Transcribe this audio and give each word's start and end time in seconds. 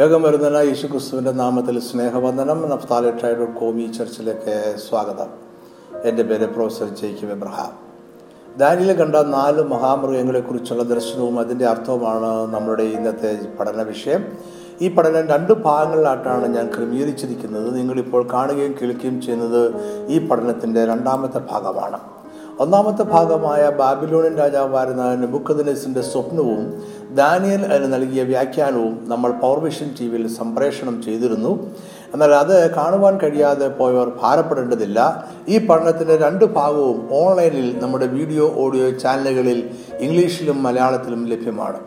വേഗം 0.00 0.22
വരുന്ന 0.22 0.56
യേശു 0.56 0.86
ക്രിസ്തുവിന്റെ 0.86 1.30
നാമത്തിൽ 1.30 1.80
സ്നേഹവന്ദനം. 1.80 2.68
നഫ്താലി 2.68 3.44
കോമി 3.58 3.92
ചർച്ചിലേക്ക് 3.98 4.74
സ്വാഗതം. 4.88 5.26
എന്റെ 6.04 6.22
പേര് 6.22 6.46
പ്രൊഫസർ 6.46 6.88
ജെയ്ക്കും 6.88 7.30
എബ്രഹാം. 7.30 7.72
ദാനിയിൽ 8.58 8.92
കണ്ട 8.92 9.16
നാല് 9.16 9.62
മഹാമൃഗങ്ങളെക്കുറിച്ചുള്ള 9.62 10.82
ദർശനവും 10.82 11.40
അതിന്റെ 11.40 11.66
അർത്ഥവുമാണ് 11.66 12.54
നമ്മുടെ 12.54 12.82
ഇന്നത്തെ 12.82 13.38
പഠന 13.60 13.82
വിഷയം. 13.82 14.24
ഈ 14.82 14.88
പഠനം 14.88 15.26
രണ്ട് 15.26 15.52
ഭാഗങ്ങളിലായിട്ടാണ് 15.52 16.56
ഞാൻ 16.56 16.70
ക്രമീകരിച്ചിരിക്കുന്നത്. 16.76 17.76
നിങ്ങളിപ്പോൾ 17.76 18.32
കാണുകയും 18.32 18.74
കേൾക്കുകയും 18.82 19.22
ചെയ്യുന്നത് 19.22 19.74
ഈ 20.06 20.28
പഠനത്തിന്റെ 20.28 20.86
രണ്ടാമത്തെ 20.86 21.38
ഭാഗമാണ്. 21.38 22.00
ഒന്നാമത്തെ 22.60 23.02
ഭാഗമായ 23.02 23.70
ബാബിലോണിയൻ 23.70 24.36
രാജാവായിരുന്ന 24.36 25.14
നെബുക്കദിനസിന്റെ 25.14 26.00
സ്വപ്നവും 26.00 26.82
ദാനിയൽ 27.14 27.72
അതിന് 27.72 27.92
നൽകിയ 27.92 28.22
വ്യാഖ്യാനവും 28.22 29.04
നമ്മൾ 29.08 29.32
പവർവിഷൻ 29.32 29.94
ടി 30.00 30.06
വിയിൽ 30.06 30.28
സംപ്രേഷണം 30.28 31.02
ചെയ്തിരുന്നു. 31.02 31.70
എന്നാൽ 32.12 32.34
അത് 32.34 32.74
കാണുവാൻ 32.74 33.18
കഴിയാതെ 33.20 33.68
പോയവർ 33.68 34.12
ഭാരപ്പെടേണ്ടതില്ല. 34.22 35.28
ഈ 35.48 35.66
പഠനത്തിന്റെ 35.66 36.16
രണ്ട് 36.16 36.44
ഭാഗവും 36.44 37.08
ഓൺലൈനിൽ 37.12 37.78
നമ്മുടെ 37.78 38.06
വീഡിയോ 38.06 38.54
ഓഡിയോ 38.56 38.90
ചാനലുകളിൽ 38.90 39.70
ഇംഗ്ലീഷിലും 40.00 40.62
മലയാളത്തിലും 40.62 41.26
ലഭ്യമാണ്. 41.26 41.80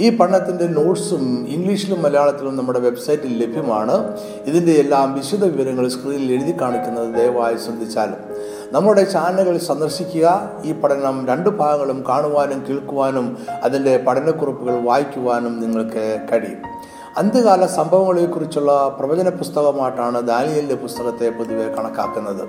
ഈ 0.00 0.16
പഠനത്തിന്റെ 0.16 0.66
നോട്ട്സും 0.66 1.46
ഇംഗ്ലീഷിലും 1.48 2.02
മലയാളത്തിലും 2.02 2.56
നമ്മുടെ 2.56 2.80
വെബ്സൈറ്റിൽ 2.80 3.42
ലഭ്യമാണ്. 3.42 4.16
ഇതിന്റെ 4.46 4.72
എല്ലാം 4.72 5.14
വിശദ 5.14 5.44
വിവരങ്ങൾ 5.44 5.88
സ്ക്രീനിൽ 5.88 6.32
എഴുതി 6.32 6.60
കാണിക്കുന്നത് 6.60 7.14
ദയവായി 7.14 7.56
ശ്രദ്ധിച്ചാലും. 7.56 8.16
നമ്മുടെ 8.72 9.04
ചാനലുകൾ 9.04 9.58
സന്ദർശിക്കുക. 9.58 10.50
ഈ 10.64 10.72
പഠനം 10.72 11.26
രണ്ട് 11.26 11.48
ഭാഗങ്ങളും 11.48 12.04
കാണുവാനും 12.08 12.64
കേൾക്കുവാനും 12.68 13.38
അതിന്റെ 13.62 13.96
പഠനക്കുറിപ്പുകൾ 13.96 14.80
വായിക്കുവാനും 14.80 15.60
നിങ്ങൾക്ക് 15.60 16.26
കഴിയും. 16.32 16.58
അന്ത്യകാല 17.16 17.66
സംഭവങ്ങളെക്കുറിച്ചുള്ള 17.66 18.96
പ്രവചന 18.98 19.28
പുസ്തകമായിട്ടാണ് 19.28 20.22
ദാനിയലിന്റെ 20.22 20.74
പുസ്തകത്തെ 20.74 21.30
പൊതുവെ 21.30 21.74
കണക്കാക്കുന്നത്. 21.74 22.48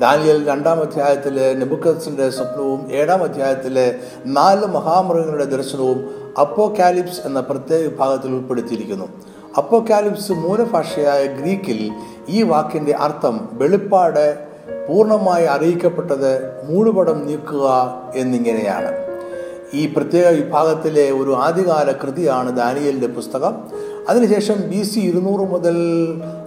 ദാനിയൽ 0.00 0.48
രണ്ടാം 0.48 0.80
അധ്യായത്തിലെ 0.80 1.54
നെബുക്കസിന്റെ 1.54 2.30
സ്വപ്നവും 2.30 2.92
ഏഴാം 2.92 3.22
അധ്യായത്തിലെ 3.22 3.98
നാല് 4.26 4.66
മഹാമൃഗങ്ങളുടെ 4.66 5.44
ദർശനവും 5.44 6.10
അപ്പോ 6.40 6.74
കാലിപ്സ് 6.78 7.20
എന്ന 7.26 7.40
പ്രത്യേക 7.40 7.80
വിഭാഗത്തിൽ 7.80 8.32
ഉൾപ്പെടുത്തിയിരിക്കുന്നു. 8.32 9.04
അപ്പോ 9.56 9.84
കാലിപ്സ് 9.90 10.32
മൂലഭാഷയായ 10.32 11.26
ഗ്രീക്കിൽ 11.26 11.92
ഈ 12.28 12.42
വാക്കിന്റെ 12.42 12.92
അർത്ഥം 12.92 13.48
വെളിപ്പാട് 13.52 14.51
പൂർണമായി 14.88 15.44
അറിയിക്കപ്പെട്ടത് 15.44 16.62
മൂടുപടം 16.64 17.26
നീക്കുക 17.26 17.94
എന്നിങ്ങനെയാണ്. 18.14 18.92
ഈ 19.74 19.86
പ്രത്യേക 19.86 20.28
വിഭാഗത്തിലെ 20.28 21.10
ഒരു 21.10 21.34
ആദ്യകാല 21.34 21.92
കൃതിയാണ് 21.92 22.56
ദാനിയലിന്റെ 22.56 23.06
പുസ്തകം. 23.06 23.54
അതിനുശേഷം 24.08 24.54
ബി 24.70 24.82
സി 24.82 25.00
ഇരുന്നൂറ് 25.00 25.50
മുതൽ 25.50 25.76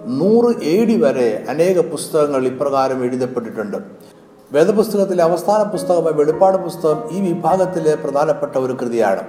നൂറ് 0.06 0.64
എ 0.64 0.84
ഡി 0.84 1.00
വരെ 1.00 1.44
അനേക 1.48 1.80
പുസ്തകങ്ങൾ 1.80 2.46
ഇപ്രകാരം 2.46 3.04
എഴുതപ്പെട്ടിട്ടുണ്ട്. 3.04 3.76
വേദപുസ്തകത്തിലെ 4.52 5.24
അവസാന 5.24 5.62
പുസ്തകമായ 5.62 6.12
വെളിപ്പാട് 6.12 6.56
പുസ്തകം 6.56 7.02
ഈ 7.10 7.32
വിഭാഗത്തിലെ 7.32 7.94
പ്രധാനപ്പെട്ട 7.94 8.58
ഒരു 8.58 8.72
കൃതിയാണ്. 8.72 9.22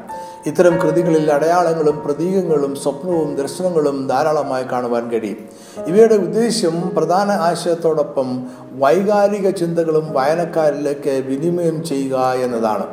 ഇത്തരം 0.45 0.77
കൃതികളിൽ 0.77 1.31
അടയാളങ്ങളും 1.31 2.01
പ്രതീകങ്ങളും 2.05 2.75
സ്വപ്നവും 2.75 3.35
ദർശനങ്ങളും 3.35 4.07
ധാരാളമായി 4.07 4.63
കാണുവാൻ 4.71 5.09
കഴിയും. 5.09 5.37
ഇവയുടെ 5.85 6.15
ഉദ്ദേശ്യം 6.15 6.89
പ്രധാന 6.89 7.31
ആശയത്തോടൊപ്പം 7.31 8.27
വൈകാരിക 8.71 9.49
ചിന്തകളും 9.49 10.13
വായനക്കാരിലേക്ക് 10.13 11.23
വിനിമയം 11.27 11.83
ചെയ്യുക 11.83 12.33
എന്നതാണ്. 12.43 12.85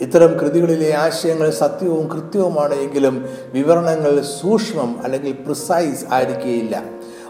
ഇത്തരം 0.00 0.38
കൃതികളിലെ 0.38 0.92
ആശയങ്ങൾ 0.92 1.50
സത്യവും 1.50 2.08
കൃത്യവുമാണ് 2.08 2.74
എങ്കിലും 2.74 3.28
വിവരണങ്ങൾ 3.52 4.20
സൂക്ഷ്മം 4.20 5.00
അല്ലെങ്കിൽ 5.04 5.32
പ്രിസൈസ് 5.32 6.04
ആയിരിക്കുകയില്ല 6.12 6.82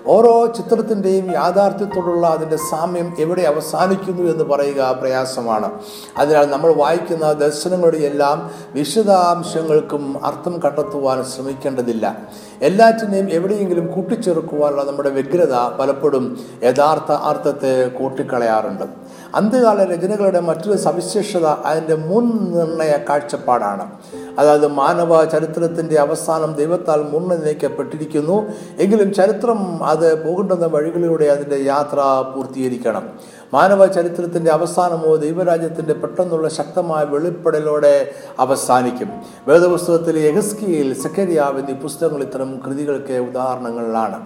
ഓരോ 0.06 0.46
ചിത്രത്തിന്റെയും 0.46 1.32
യാഥാർത്ഥ്യത്തോടുള്ള 1.32 2.26
അതിന്റെ 2.26 2.56
സാമ്യം 2.56 3.16
എവിടെ 3.18 3.42
അവസാനിക്കുന്നു 3.42 4.32
എന്ന് 4.32 4.44
പറയുക 4.44 4.96
പ്രയാസമാണ്. 5.00 5.70
അതിനാൽ 6.16 6.50
നമ്മൾ 6.50 6.74
വായിക്കുന്ന 6.74 7.32
ദർശനങ്ങളുടെ 7.32 7.96
എല്ലാം 7.96 8.50
വിശദാംശങ്ങൾക്കും 8.72 10.26
അർത്ഥം 10.26 10.60
കണ്ടെത്തുവാൻ 10.60 11.24
ശ്രമിക്കേണ്ടതില്ല. 11.24 12.16
എല്ലാറ്റിനെയും 12.62 13.30
എവിടെയെങ്കിലും 13.30 13.86
കൂട്ടിച്ചേർക്കുവാനുള്ള 13.92 14.84
നമ്മുടെ 14.84 15.10
വ്യഗ്രത 15.10 15.54
പലപ്പോഴും 15.80 16.38
യഥാർത്ഥ 16.62 17.12
അർത്ഥത്തെ 17.12 17.88
കൂട്ടിക്കളയാറുണ്ട്. 17.88 19.03
അന്ത്യകാല 19.34 19.84
രചനകളുടെ 19.84 20.40
മറ്റൊരു 20.40 20.76
സവിശേഷത 20.76 21.46
അതിന്റെ 21.46 21.94
മുൻ 21.94 22.24
നിർണയ 22.52 22.98
കാഴ്ചപ്പാടാണ്. 23.08 23.90
അതായത് 24.38 24.66
മാനവ 24.66 25.24
ചരിത്രത്തിന്റെ 25.24 26.00
അവസാനം 26.00 26.54
ദൈവത്താൽ 26.54 27.02
മുൻനിർണയിക്കപ്പെട്ടിരിക്കുന്നു. 27.02 28.42
എങ്കിലും 28.78 29.14
ചരിത്രം 29.14 29.84
അത് 29.84 30.24
പോകേണ്ടുന്ന 30.24 30.66
വഴികളിലൂടെ 30.66 31.24
അതിന്റെ 31.24 31.56
യാത്ര 31.56 32.24
പൂർത്തീകരിക്കണം. 32.34 33.08
മാനവ 33.54 33.86
ചരിത്രത്തിന്റെ 33.86 34.50
അവസാനമോ 34.50 35.10
ദൈവരാജ്യത്തിന്റെ 35.24 35.94
പെട്ടെന്നുള്ള 36.02 36.48
ശക്തമായ 36.48 37.02
വെളിപ്പെടലോടെ 37.04 37.94
അവസാനിക്കും. 38.38 39.10
വേദപുസ്തകത്തിലെ 39.48 40.20
യഹസ്കിയിൽ 40.28 40.88
സെക്കരിയാവ് 41.02 41.58
എന്നീ 41.58 41.74
പുസ്തകങ്ങൾ 41.82 42.22
ഇത്തരം 42.22 42.50
കൃതികൾക്ക് 42.66 43.16
ഉദാഹരണങ്ങളിലാണ് 43.28 44.18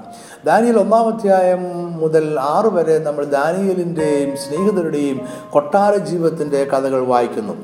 ദാനിയൽ 0.47 0.79
ഒന്നാമധ്യായം 0.79 1.63
മുതൽ 2.03 2.27
ആറ് 2.41 2.71
വരെ 2.77 2.99
നമ്മൾ 2.99 3.25
ദാനിയലിന്റെയും 3.25 4.31
സ്നേഹിതരുടെയും 4.37 5.21
കൊട്ടാര 5.51 5.95
ജീവിതത്തിന്റെ 6.09 6.63
കഥകൾ 6.65 7.03
വായിക്കുന്നു. 7.13 7.55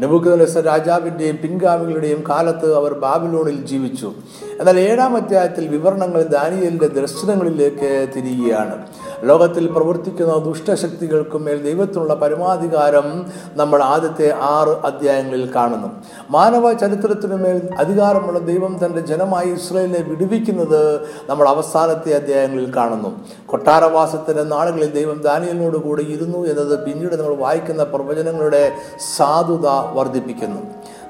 നെബുക്കദനസർ 0.00 0.62
രാജാവിന്റെയും 0.64 1.38
പിൻഗാമികളുടെയും 1.42 2.20
കാലത്ത് 2.28 2.68
അവർ 2.76 2.92
ബാബിലോണിൽ 3.04 3.66
ജീവിച്ചു. 3.66 4.08
എന്നാൽ 4.60 4.78
ഏഴാം 4.80 5.16
അധ്യായത്തിൽ 5.16 5.64
വിവരണങ്ങൾ 5.68 6.22
ദാനിയലിന്റെ 6.22 6.88
ദർശനങ്ങളിലേക്ക് 6.98 7.90
തിരികുകയാണ് 8.16 8.76
ലോകത്തിൽ 9.22 9.66
പ്രവർത്തിക്കുന്ന 9.66 10.34
ദുഷ്ടശക്തികൾക്കും 10.38 11.44
മേൽ 11.44 11.62
ദൈവത്തിനുള്ള 11.62 12.14
പരമാധികാരം 12.14 13.26
നമ്മൾ 13.52 13.82
ആദ്യത്തെ 13.82 14.28
ആറ് 14.40 14.68
അധ്യായങ്ങളിൽ 14.68 15.54
കാണുന്നു. 15.54 15.88
മാനവ 16.30 16.72
ചരിത്രത്തിനു 16.72 17.36
മേൽ 17.36 17.68
അധികാരമുള്ള 17.78 18.38
ദൈവം 18.38 18.80
തന്റെ 18.84 19.00
ജനമായി 19.00 19.48
ഇസ്രയേലിനെ 19.48 20.00
വിടുവിക്കുന്നത് 20.08 21.00
നമ്മൾ 21.28 21.48
അവസാനത്തെ 21.48 22.14
അധ്യായങ്ങളിൽ 22.14 22.76
കാണുന്നു. 22.76 23.10
കൊട്ടാരവാസത്തിന്റെ 23.46 24.42
നാളുകളിൽ 24.42 24.92
ദൈവം 24.92 25.22
ദാനിയലിനോട് 25.22 25.76
കൂടി 25.76 26.02
ഇരുന്നു 26.02 26.38
എന്നത് 26.38 26.84
പിന്നീട് 26.84 27.14
നമ്മൾ 27.14 27.34
വായിക്കുന്ന 27.34 27.84
പ്രവചനങ്ങളുടെ 27.84 28.72
സാധുത 29.16 29.66
വർദ്ധിപ്പിക്കുന്നു. 29.92 30.60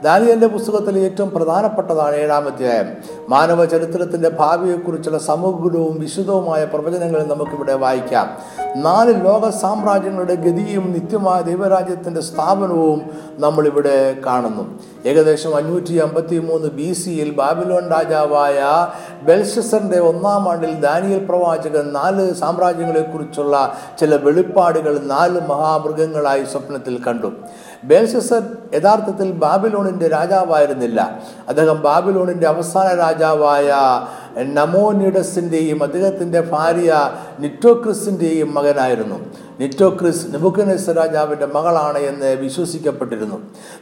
ദാനിയലിന്റെ 0.03 0.47
പുസ്തകത്തിലെ 0.47 1.01
ഏറ്റവും 1.01 1.31
പ്രധാനപ്പെട്ടതാണ് 1.31 2.17
ഏഴാം 2.17 2.47
അധ്യായം. 2.47 2.87
മാനവ 3.29 3.65
ചരിത്രത്തിന്റെ 3.65 4.29
ഭാവിയെക്കുറിച്ചുള്ള 4.29 5.19
സമഗ്രവും 5.19 6.01
വിശുദ്ധവുമായ 6.01 6.65
പ്രവചനങ്ങൾ 6.65 7.23
നമുക്കിവിടെ 7.23 7.75
വായിക്കാം. 7.75 8.39
നാല് 8.77 9.25
ലോക 9.25 9.51
സാമ്രാജ്യങ്ങളുടെ 9.51 10.35
ഗതിയും 10.35 10.93
നിത്യമായ 10.93 11.43
ദൈവരാജ്യത്തിന്റെ 11.43 12.21
സ്ഥാപനവും 12.21 13.03
നമ്മളിവിടെ 13.39 14.17
കാണുന്നു. 14.27 14.79
ഏകദേശം 15.07 15.57
അഞ്ഞൂറ്റി 15.57 15.95
അമ്പത്തി 15.95 16.39
മൂന്ന് 16.39 16.69
ബി 16.69 16.93
സിയിൽ 16.93 17.31
ബാബിലോൺ 17.31 17.89
രാജാവായ 17.89 18.89
ബെൽഷസറിന്റെ 19.23 20.01
ഒന്നാം 20.01 20.51
ആണ്ടിൽ 20.51 20.73
ദാനിയൽ 20.75 21.25
പ്രവാചകൻ 21.25 21.93
നാല് 21.93 22.35
സാമ്രാജ്യങ്ങളെക്കുറിച്ചുള്ള 22.35 23.73
ചില 24.01 24.17
വെളിപ്പാടുകൾ 24.17 24.99
നാല് 24.99 25.41
മഹാമൃഗങ്ങളായി 25.41 26.45
സ്വപ്നത്തിൽ 26.45 27.05
കണ്ടു. 27.05 27.33
ബേൽഷസർ 27.85 28.43
യഥാർത്ഥത്തിൽ 28.75 29.33
ബാബിലോണിന്റെ 29.33 30.09
രാജാവായിരുന്നില്ല. 30.09 31.23
അദ്ദേഹം 31.49 31.83
ബാബിലോണിന്റെ 31.83 32.47
അവസാന 32.47 32.95
രാജാവായ 32.95 33.73
നമോനിഡസിന്റെയും 34.39 35.83
അദ്ദേഹത്തിന്റെ 35.83 36.41
ഭാര്യ 36.41 37.11
നിറ്റോക്രിസിന്റെയും 37.41 38.55
മകനായിരുന്നു. 38.55 39.15
നിറ്റോക്രിസ് 39.61 40.27
നെബുക്കനേസർ 40.35 40.95
രാജാവിന്റെ 40.95 41.47
മകളാണ് 41.47 41.99
എന്ന് 41.99 42.27
വിശ്വസിക്കപ്പെട്ടിരുന്നു. 42.27 43.41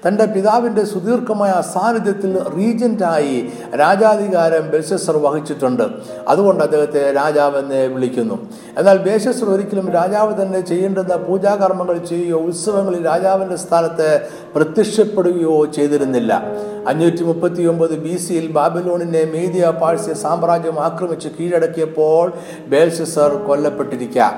തന്റെ 0.09 0.25
പിതാവിന്റെ 0.25 0.85
സുദീർഘമായ 0.85 1.63
സാന്നിധ്യത്തിൽ 1.75 2.39
റീജന്റായി 2.57 3.53
രാജാധികാരം 3.79 4.71
ബേശസർ 4.71 5.17
വഹിച്ചിട്ടുണ്ട്. 5.17 5.83
അതുകൊണ്ട് 6.29 6.65
അദ്ദേഹത്തെ 6.65 7.13
രാജാവെന്ന് 7.13 7.87
വിളിക്കുന്നു. 7.87 8.49
എന്നാൽ 8.79 8.99
ബേശസർ 8.99 9.45
ഒരിക്കലും 9.45 9.91
രാജാവ് 9.91 10.43
തന്നെ 10.43 10.61
ചെയ്യേണ്ടുന്ന 10.61 11.17
പൂജാകർമ്മങ്ങൾ 11.17 11.99
ചെയ്യുകയോ 11.99 12.39
ഉത്സവങ്ങളിൽ 12.39 13.05
രാജാവിന്റെ 13.05 13.57
സ്ഥാനത്ത് 13.57 14.29
പ്രത്യക്ഷപ്പെടുകയോ 14.55 15.65
ചെയ്തിരുന്നില്ല. 15.65 16.47
അഞ്ഞൂറ്റി 16.89 17.23
മുപ്പത്തി 17.23 17.63
ഒമ്പത് 17.63 17.95
ബി 18.05 18.15
സിയിൽ 18.17 18.47
ബാബിലോണിനെ 18.53 19.23
മീഡിയ 19.35 19.65
പാഴ്സ്യ 19.81 20.15
സാമ്രാജ്യം 20.23 20.79
ആക്രമിച്ച് 20.81 21.29
കീഴടക്കിയപ്പോൾ 21.29 22.27
ബേൽഷസർ 22.73 23.33
കൊല്ലപ്പെട്ടിരിക്കാം. 23.49 24.35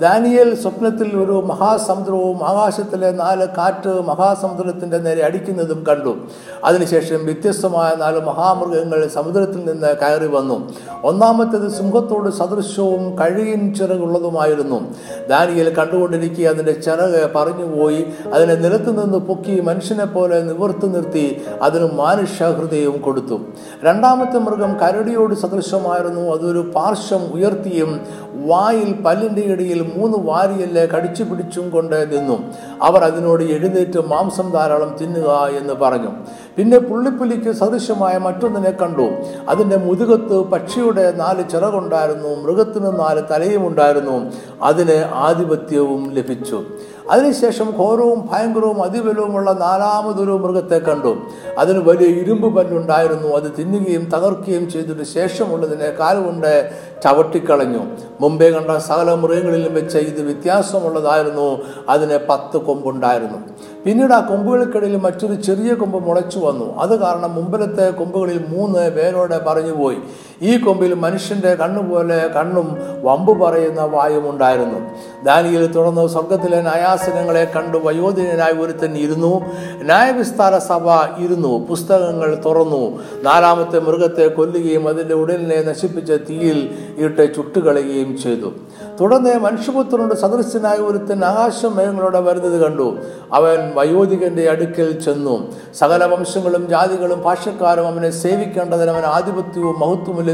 ദാനിയേൽ 0.00 0.54
സ്വപ്നത്തിൽ 0.54 1.16
ഒരു 1.16 1.42
മഹാസമുദ്രവും 1.46 2.48
ആകാശത്തിലെ 2.48 3.10
നാല് 3.10 3.46
കാറ്റ് 3.58 3.88
മഹാസമുദ്രത്തിന്റെ 3.88 4.98
നേരെ 4.98 5.24
അടിക്കുന്നതും 5.24 5.84
കണ്ടു. 5.88 6.16
അതിനുശേഷം 6.64 7.24
വ്യത്യസ്തമായ 7.24 7.92
നാല് 7.96 8.20
മഹാമൃഗങ്ങൾ 8.20 9.06
സമുദ്രത്തിൽ 9.06 9.64
നിന്ന് 9.64 9.96
കയറി 9.96 10.26
വന്നു. 10.26 10.72
ഒന്നാമത്തേത് 11.04 11.70
സിംഹത്തോട് 11.70 12.30
സദൃശവും 12.30 13.18
കഴുകിൻ 13.18 13.74
ചിറകുള്ളതുമായിരുന്നു. 13.74 14.80
ദാനിയൽ 15.28 15.74
കണ്ടുകൊണ്ടിരിക്കുക 15.74 16.48
അതിന്റെ 16.48 16.72
ചിറക് 16.72 17.30
പറഞ്ഞുപോയി 17.36 18.06
അതിനെ 18.32 18.54
നിലത്ത് 18.54 19.04
നിന്ന് 19.04 19.18
പൊക്കി 19.18 19.60
മനുഷ്യനെ 19.60 20.04
പോലെ 20.04 20.42
നിവർത്തി 20.42 20.86
നിർത്തി 20.86 21.42
അതിന് 21.62 21.88
മാനുഷ്യഹൃദയവും 21.94 23.00
കൊടുത്തു. 23.00 23.40
രണ്ടാമത്തെ 23.84 24.38
മൃഗം 24.38 24.78
കരടിയോട് 24.80 25.34
സദൃശമായിരുന്നു. 25.34 26.20
അതൊരു 26.20 26.72
പാർശ്വം 26.74 27.34
ഉയർത്തിയും 27.34 28.00
വായിൽ 28.46 28.92
പല്ലിന്റെ 28.92 29.42
ഇടയിൽ 29.42 29.81
മൂന്ന് 29.82 30.18
വാരിയല്ലേ 30.18 30.86
കടിച്ചു 30.86 31.22
പിടിച്ചും 31.22 31.70
കൊണ്ട് 31.70 32.12
നിന്നു. 32.12 32.52
അവർ 32.82 33.04
അതിനോട് 33.04 33.42
എഴുന്നേറ്റ് 33.42 34.06
മാംസം 34.06 34.50
ധാരാളം 34.50 34.96
തിന്നുക 35.00 35.30
എന്ന് 35.58 35.74
പറഞ്ഞു. 35.74 36.10
പിന്നെ 36.56 36.78
പുള്ളിപ്പുലിക്ക് 36.78 37.52
സദൃശമായ 37.52 38.18
മറ്റൊന്നിനെ 38.18 38.70
കണ്ടു. 38.70 39.10
അതിന്റെ 39.48 39.76
മുതുകത്ത് 39.76 40.38
പക്ഷിയുടെ 40.38 41.12
നാല് 41.12 41.50
ചിറകുണ്ടായിരുന്നു 41.50 42.42
മൃഗത്തിന് 42.42 43.00
നാല് 43.00 43.22
തലയും 43.30 43.66
ഉണ്ടായിരുന്നു. 43.66 44.32
അതിന് 44.62 45.04
ആധിപത്യവും 45.14 46.10
ലഭിച്ചു. 46.12 46.64
അതിനുശേഷം 47.10 47.74
ഘോരവും 47.78 48.28
ഭയങ്കരവും 48.32 48.82
അതിബലവുമുള്ള 48.82 49.52
നാലാമതൊരു 49.52 50.30
മൃഗത്തെ 50.30 50.78
കണ്ടു. 50.78 51.16
അതിന് 51.58 51.78
വലിയ 51.78 52.06
ഇരുമ്പ് 52.06 52.56
പല്ലുണ്ടായിരുന്നു. 52.56 53.28
അത് 53.28 53.52
തിന്നുകയും 53.58 54.04
തകർക്കുകയും 54.04 54.70
ചെയ്തിട്ട് 54.70 55.02
ശേഷമുള്ളതിനെ 55.02 55.90
കാലുകൊണ്ട് 55.90 56.70
ചവിട്ടിക്കളഞ്ഞു. 57.04 57.80
മുമ്പേ 58.20 58.50
കണ്ട 58.50 58.78
സകല 58.78 59.14
മൃഗങ്ങളിലും 59.14 59.74
വെച്ച് 59.74 59.98
ഇത് 59.98 60.22
വ്യത്യാസമുള്ളതായിരുന്നു. 60.22 61.58
അതിന് 61.88 62.18
പത്ത് 62.28 62.56
കൊമ്പുണ്ടായിരുന്നു. 62.56 63.38
പിന്നീട് 63.84 64.12
ആ 64.12 64.20
കൊമ്പുകൾക്കിടയിൽ 64.20 64.96
മറ്റൊരു 64.96 65.34
ചെറിയ 65.34 65.74
കൊമ്പ് 65.74 66.06
മുളച്ചു 66.06 66.38
വന്നു. 66.38 66.78
അത് 66.78 67.00
കാരണം 67.00 67.34
മുമ്പിലത്തെ 67.34 67.90
കൊമ്പുകളിൽ 67.90 68.44
മൂന്ന് 68.48 68.90
പേരോടെ 68.90 69.38
പറഞ്ഞുപോയി 69.38 69.96
ഈ 70.42 70.56
കൊമ്പിൽ 70.56 70.94
മനുഷ്യന്റെ 70.94 71.54
കണ്ണുപോലെ 71.54 72.26
കണ്ണും 72.36 72.76
വമ്പ് 73.02 73.40
പറയുന്ന 73.40 73.82
വായും 73.82 74.30
ഉണ്ടായിരുന്നു. 74.30 74.78
ദാനിയിൽ 75.24 75.66
തുടർന്ന് 75.66 76.08
സ്വർഗത്തിലെ 76.08 76.62
നയാസനങ്ങളെ 76.62 77.52
കണ്ടു 77.56 77.78
വയോധികനായി 77.78 78.52
ഒരുത്തൻ 78.52 78.96
ഇരുന്നു. 78.96 79.40
ന്യായവിസ്താര 79.82 80.58
സഭ 80.58 80.90
ഇരുന്നു. 81.18 81.66
പുസ്തകങ്ങൾ 81.66 82.42
തുറന്നു. 82.44 83.02
നാലാമത്തെ 83.22 83.78
മൃഗത്തെ 83.78 84.26
കൊല്ലുകയും 84.26 84.88
അതിന്റെ 84.88 85.14
ഉടലിനെ 85.14 85.62
നശിപ്പിച്ച 85.62 86.12
തീയിൽ 86.12 86.78
ഇട്ട് 86.98 87.34
ചുട്ടുകളയുകയും 87.34 88.18
ചെയ്തു. 88.18 88.52
തുടർന്ന് 89.00 89.38
മനുഷ്യപുത്രനോട് 89.38 90.14
സദൃശ്യനായ 90.14 90.74
ഒരുത്തൻ 90.74 91.24
ആകാശം 91.24 91.76
മേഘങ്ങളോടെ 91.76 92.20
വരുന്നത് 92.20 92.60
കണ്ടു. 92.60 92.96
അവൻ 93.32 93.72
വയോധികന്റെ 93.74 94.50
അടുക്കൽ 94.50 95.00
ചെന്നു. 95.00 95.52
സകല 95.78 96.04
വംശങ്ങളും 96.04 96.68
ജാതികളും 96.68 97.22
ഭാഷക്കാരും 97.22 97.86
അവനെ 97.86 98.10
സേവിക്കേണ്ടതിന് 98.10 98.90
അവൻ 98.90 99.04
ആധിപത്യവും 99.04 99.80
മഹത്വവും 99.80 100.22
ലഭി- 100.22 100.31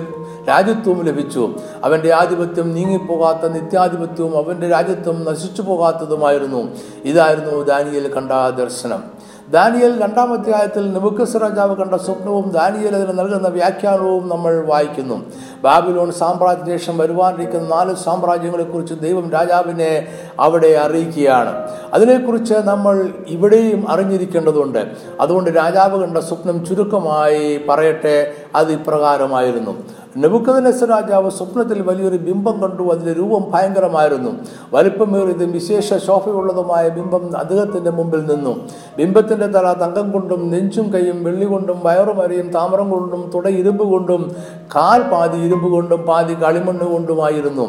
രാജ്യത്വവും 0.48 1.04
ലഭിച്ചു. 1.04 1.54
അവന്റെ 1.84 2.12
ആധിപത്യം 2.12 2.74
നീങ്ങിപ്പോകാത്ത 2.74 3.48
നിത്യാധിപത്യവും 3.48 4.36
അവന്റെ 4.36 4.68
രാജ്യത്വം 4.68 5.24
നശിച്ചു 5.24 5.62
പോകാത്തതുമായിരുന്നു. 5.62 6.68
ഇതായിരുന്നു 7.04 7.62
ദാനിയൽ 7.62 8.12
കണ്ട 8.12 8.32
ദർശനം. 8.56 9.18
ദാനിയൽ 9.50 10.02
രണ്ടാം 10.02 10.32
അധ്യായത്തിൽ 10.32 10.92
നെബുക്കസ് 10.92 11.36
രാജാവ് 11.36 11.76
കണ്ട 11.76 11.94
സ്വപ്നവും 11.94 12.50
ദാനിയൽ 12.50 12.94
അതിന് 12.96 13.18
നൽകുന്ന 13.18 13.48
വ്യാഖ്യാനവും 13.48 14.28
നമ്മൾ 14.28 14.64
വായിക്കുന്നു. 14.66 15.22
ബാബിലോൺ 15.64 16.12
സാമ്രാജ്യത്തിന് 16.12 16.78
ശേഷം 16.78 16.98
വരുവാനിരിക്കുന്ന 16.98 17.68
നാല് 17.68 17.94
സാമ്രാജ്യങ്ങളെക്കുറിച്ച് 17.94 18.94
ദൈവം 18.94 19.30
രാജാവിനെ 19.30 20.06
അവിടെ 20.40 20.68
അറിയിക്കുകയാണ്. 20.68 21.68
അതിനെക്കുറിച്ച് 21.94 22.54
നമ്മൾ 22.54 23.08
ഇവിടെയും 23.28 23.90
അറിഞ്ഞിരിക്കേണ്ടതുണ്ട്. 23.90 24.86
അതുകൊണ്ട് 25.20 25.50
രാജാവ് 25.50 26.00
കണ്ട 26.00 26.18
സ്വപ്നം 26.18 26.66
ചുരുക്കമായി 26.66 27.60
പറയട്ടെ 27.68 28.32
അത് 28.54 28.72
ഇപ്രകാരമായിരുന്നു. 28.72 29.76
നെബുക്കദനസ് 30.16 30.82
രാജാവ് 30.82 31.30
സ്വപ്നത്തിൽ 31.30 31.82
വലിയൊരു 31.82 32.16
ബിംബം 32.16 32.60
കണ്ടു 32.60 32.82
അതിന്റെ 32.82 33.12
രൂപം 33.12 33.50
ഭയങ്കരമായിരുന്നു. 33.50 34.30
വലിപ്പമേറിയതും 34.72 35.52
വിശേഷ 35.52 35.94
ശോഭയുള്ളതുമായ 35.94 36.88
ബിംബം 36.88 37.36
അദ്ദേഹത്തിന്റെ 37.38 37.90
മുമ്പിൽ 37.90 38.26
നിന്നു. 38.26 38.68
ബിംബത്തിന്റെ 38.96 39.46
തല 39.46 39.72
തങ്കം 39.72 40.10
കൊണ്ടും 40.10 40.50
നെഞ്ചും 40.50 40.92
കൈയും 40.92 41.24
വെള്ളി 41.24 41.44
കൊണ്ടും 41.44 41.80
വയറുമരയും 41.82 42.48
താമരം 42.48 42.90
കൊണ്ടും 42.90 43.30
തുട 43.34 43.48
ഇരുമ്പ് 43.48 43.82
കൊണ്ടും 43.82 44.36
കാൽ 44.76 45.02
ഇരുമ്പ് 45.48 45.68
കൊണ്ടും 45.74 46.00
പാതി 46.08 46.34
കളിമണ്ണ് 46.44 46.86
കൊണ്ടുമായിരുന്നു. 46.92 47.66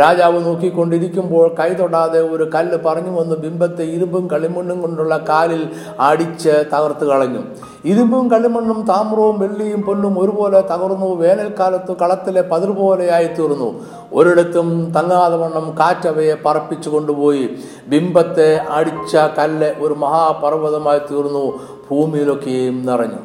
രാജാവ് 0.00 0.38
നോക്കിക്കൊണ്ടിരിക്കുമ്പോൾ 0.46 1.46
കൈ 1.60 1.68
തൊടാതെ 1.80 2.20
ഒരു 2.34 2.44
കല്ല് 2.54 2.78
പറഞ്ഞു 2.86 3.12
വന്ന് 3.20 3.36
ബിംബത്തെ 3.44 3.84
ഇരുമ്പും 3.96 4.24
കളിമണ്ണും 4.32 4.78
കൊണ്ടുള്ള 4.84 5.16
കാലിൽ 5.28 5.62
അടിച്ച് 6.08 6.54
തകർത്ത് 6.74 7.06
കളഞ്ഞു. 7.12 7.42
ഇരുമ്പും 7.84 8.24
കളിമണ്ണും 8.30 8.80
താമ്രവും 8.90 9.36
വെള്ളിയും 9.40 9.80
പൊന്നും 9.88 10.14
ഒരുപോലെ 10.22 10.60
തകർന്നു 10.72 11.08
വേനൽക്കാലത്ത് 11.22 11.92
കളത്തിലെ 12.02 12.42
പതിർ 12.52 12.70
പോലെയായി 12.80 13.28
തീർന്നു. 13.38 13.70
ഒരിടത്തും 14.12 14.68
തങ്ങാതെ 14.96 15.36
വണ്ണം 15.42 15.66
കാറ്റവയെ 15.80 16.36
പറപ്പിച്ചു 16.44 16.88
കൊണ്ടുപോയി. 16.90 17.44
ബിംബത്തെ 17.88 18.50
അടിച്ച 18.78 19.16
കല്ല് 19.38 19.72
ഒരു 19.84 19.94
മഹാപർവതമായി 20.04 21.02
തീർന്നു 21.10 21.44
ഭൂമിയിലൊക്കെയും 21.90 22.78
നിറഞ്ഞു. 22.86 23.20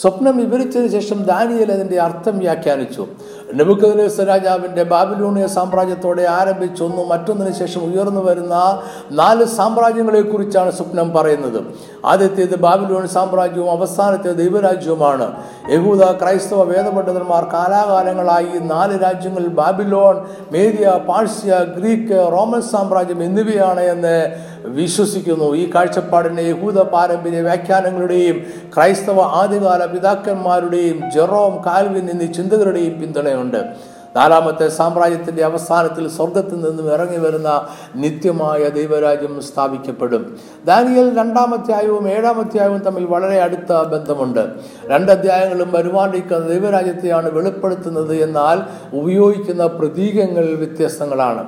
സ്വപ്നം 0.00 0.34
വിവരിച്ചതിന് 0.36 0.90
ശേഷം 0.94 1.18
ദാനിയൽ 1.30 1.70
അതിന്റെ 1.72 1.98
അർത്ഥം 2.06 2.34
വ്യാഖ്യാനിച്ചു. 2.44 3.04
നെബുക്കദ്നേസർ 3.54 4.24
രാജാവിന്റെ 4.24 4.82
ബാബിലൂണിയ 4.82 5.46
സാമ്രാജ്യത്തോടെ 5.46 6.22
ആരംഭിച്ചൊന്നും 6.22 7.08
മറ്റൊന്നിനു 7.08 7.52
ശേഷം 7.52 7.80
ഉയർന്നു 7.80 8.24
വരുന്ന 8.24 8.82
നാല് 9.10 9.44
സാമ്രാജ്യങ്ങളെക്കുറിച്ചാണ് 9.44 10.70
സ്വപ്നം 10.70 11.12
പറയുന്നത്. 11.12 11.64
ആദ്യത്തേത് 12.04 12.58
ബാബിലോൺ 12.58 13.08
സാമ്രാജ്യവും 13.08 13.70
അവസാനത്തേത് 13.70 14.36
ദൈവരാജ്യവുമാണ്. 14.36 15.32
യഹൂദ 15.70 16.02
ക്രൈസ്തവ 16.04 16.64
വേദപണ്ഡിതന്മാർ 16.64 17.44
കാലാകാലങ്ങളായി 17.44 18.58
നാല് 18.62 19.02
രാജ്യങ്ങൾ 19.02 19.46
Babylon 19.46 20.16
Media 20.52 20.90
Persia 21.08 21.58
Greek 21.78 22.32
Roman 22.32 22.62
സാമ്രാജ്യം 22.62 23.22
എന്നിവയാണ് 23.22 23.80
എന്ന് 23.80 24.36
വിശ്വസിക്കുന്നു. 24.66 25.54
ഈ 25.54 25.70
കാഴ്ചപ്പാടിനെ 25.74 26.40
യഹൂദ 26.40 26.78
പാരമ്പര്യ 26.78 27.40
വ്യാഖ്യാനങ്ങളുടെയും 27.40 28.46
ക്രൈസ്തവ 28.76 29.20
ആദ്യകാല 29.20 29.84
പിതാക്കന്മാരുടെയും 29.84 31.10
ജെറോം 31.14 31.64
കാൽവിൻ 31.66 32.10
എന്നീ 32.10 32.26
ചിന്തകരുടെയും 32.26 32.94
പിന്തുണയുണ്ട് 33.36 33.96
നാലാമത്തെ 34.16 34.68
സാമ്രാജ്യത്തിന്റെ 34.68 35.44
അവസാനത്തിൽ 35.44 36.08
സ്വർഗത്തിൽ 36.08 36.60
നിന്നും 36.60 36.92
ഇറങ്ങി 36.92 37.16
വരുന്ന 37.16 37.66
നിത്യമായ 37.94 38.68
ദൈവരാജ്യം 38.68 39.42
സ്ഥാപിക്കപ്പെടും. 39.42 40.22
ദാനിയൽ 40.66 41.08
ഏഴാമത്തെ 41.14 42.08
ഏഴാമധ്യായവും 42.08 42.78
തമ്മിൽ 42.78 43.04
വളരെ 43.04 43.40
അടുത്ത 43.40 43.72
ബന്ധമുണ്ട്. 43.82 44.48
രണ്ട് 44.86 45.12
അധ്യായങ്ങളും 45.12 45.72
വരുവാനിരിക്കുന്ന 45.72 46.48
ദൈവരാജ്യത്തെയാണ് 46.48 47.30
വെളിപ്പെടുത്തുന്നത് 47.30 48.14
എന്നാൽ 48.22 48.58
ഉപയോഗിക്കുന്ന 48.96 49.66
പ്രതീകങ്ങൾ 49.66 50.46
വ്യത്യസ്തങ്ങളാണ്. 50.54 51.42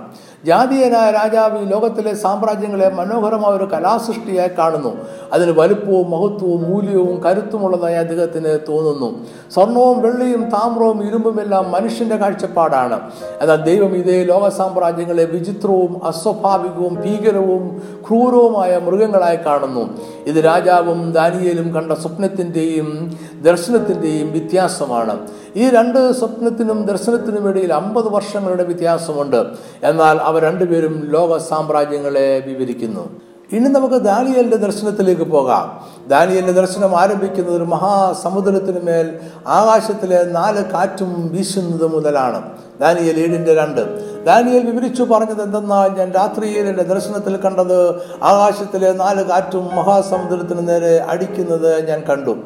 ജാതീയനായ 0.45 1.11
രാജാവ് 1.11 1.63
ഈ 1.63 1.65
ലോകത്തിലെ 1.65 2.15
സാമ്രാജ്യങ്ങളെ 2.15 2.89
മനോഹരമായ 2.89 3.51
ഒരു 3.51 3.65
കലാസൃഷ്ടിയായി 3.65 4.51
കാണുന്നു. 4.59 4.97
അതിന് 5.33 5.51
വലുപ്പവും 5.51 6.11
മഹത്വവും 6.11 6.71
മൂല്യവും 6.71 7.23
കരുത്തുമുള്ളതായി 7.23 7.95
അദ്ദേഹത്തിന് 7.95 8.59
തോന്നുന്നു. 8.69 9.27
സ്വർണവും 9.55 10.03
വെള്ളിയും 10.03 10.51
താമ്രവും 10.51 11.09
ഇരുമ്പുമെല്ലാം 11.09 11.71
മനുഷ്യന്റെ 11.71 12.17
കാഴ്ചപ്പാടാണ്. 12.17 13.11
എന്നാൽ 13.41 13.63
ദൈവം 13.63 13.97
ഇതേ 13.97 14.25
ലോക 14.25 14.49
സാമ്രാജ്യങ്ങളെ 14.49 15.25
വിചിത്രവും 15.25 16.05
അസ്വാഭാവികവും 16.05 16.95
ഭീകരവും 16.95 17.83
ക്രൂരവുമായ 18.09 18.79
മൃഗങ്ങളായി 18.79 19.37
കാണുന്നു. 19.37 19.99
ഇത് 20.27 20.45
രാജാവും 20.45 21.13
ദാനിയലും 21.13 21.75
കണ്ട 21.75 21.93
സ്വപ്നത്തിന്റെയും 21.93 23.19
ദർശനത്തിന്റെയും 23.43 24.33
വ്യത്യാസമാണ്. 24.33 25.19
ഈ 25.59 25.71
രണ്ട് 25.71 26.13
സ്വപ്നത്തിനും 26.13 26.85
ദർശനത്തിനും 26.85 27.49
ഇടയിൽ 27.49 27.73
അമ്പത് 27.73 28.09
വർഷങ്ങളുടെ 28.09 28.65
വ്യത്യാസമുണ്ട്. 28.65 29.47
എന്നാൽ 29.83 30.17
അവ 30.17 30.39
രണ്ടുപേരും 30.39 31.09
ലോക 31.11 31.37
സാമ്രാജ്യങ്ങളെ 31.37 32.43
വിവരിക്കുന്നു. 32.47 33.09
ഇനി 33.53 33.69
നമുക്ക് 33.69 33.95
ദാനിയലിന്റെ 33.95 34.57
ദർശനത്തിലേക്ക് 34.57 35.23
പോകാം. 35.23 35.67
ദാനിയലിന്റെ 36.09 36.53
ദർശനം 36.53 37.01
ആരംഭിക്കുന്നത് 37.01 37.57
ഒരു 37.57 37.65
മഹാസമുദ്രത്തിന് 37.65 38.81
മേൽ 38.83 39.19
ആകാശത്തിലെ 39.47 40.25
നാല് 40.25 40.65
കാറ്റും 40.65 41.29
വീശുന്നത് 41.33 41.87
മുതലാണ്. 41.87 42.43
ദാനിയൽ 42.81 43.19
ഏഴിന്റെ 43.19 43.55
രണ്ട്. 43.55 43.83
ദാനിയൽ 44.25 44.71
വിവരിച്ചു 44.71 45.03
പറഞ്ഞത് 45.03 45.43
എന്തെന്നാൽ 45.43 45.89
ഞാൻ 45.89 46.11
രാത്രിയിൽ 46.11 46.67
എന്റെ 46.67 46.83
ദർശനത്തിൽ 46.83 47.37
കണ്ടത് 47.37 47.95
ആകാശത്തിലെ 48.23 48.93
നാല് 48.93 49.25
കാറ്റും 49.25 49.65
മഹാസമുദ്രത്തിന് 49.65 50.69
നേരെ 50.69 51.05
അടിക്കുന്നത് 51.09 51.89
ഞാൻ 51.89 52.01
കണ്ടു. 52.01 52.37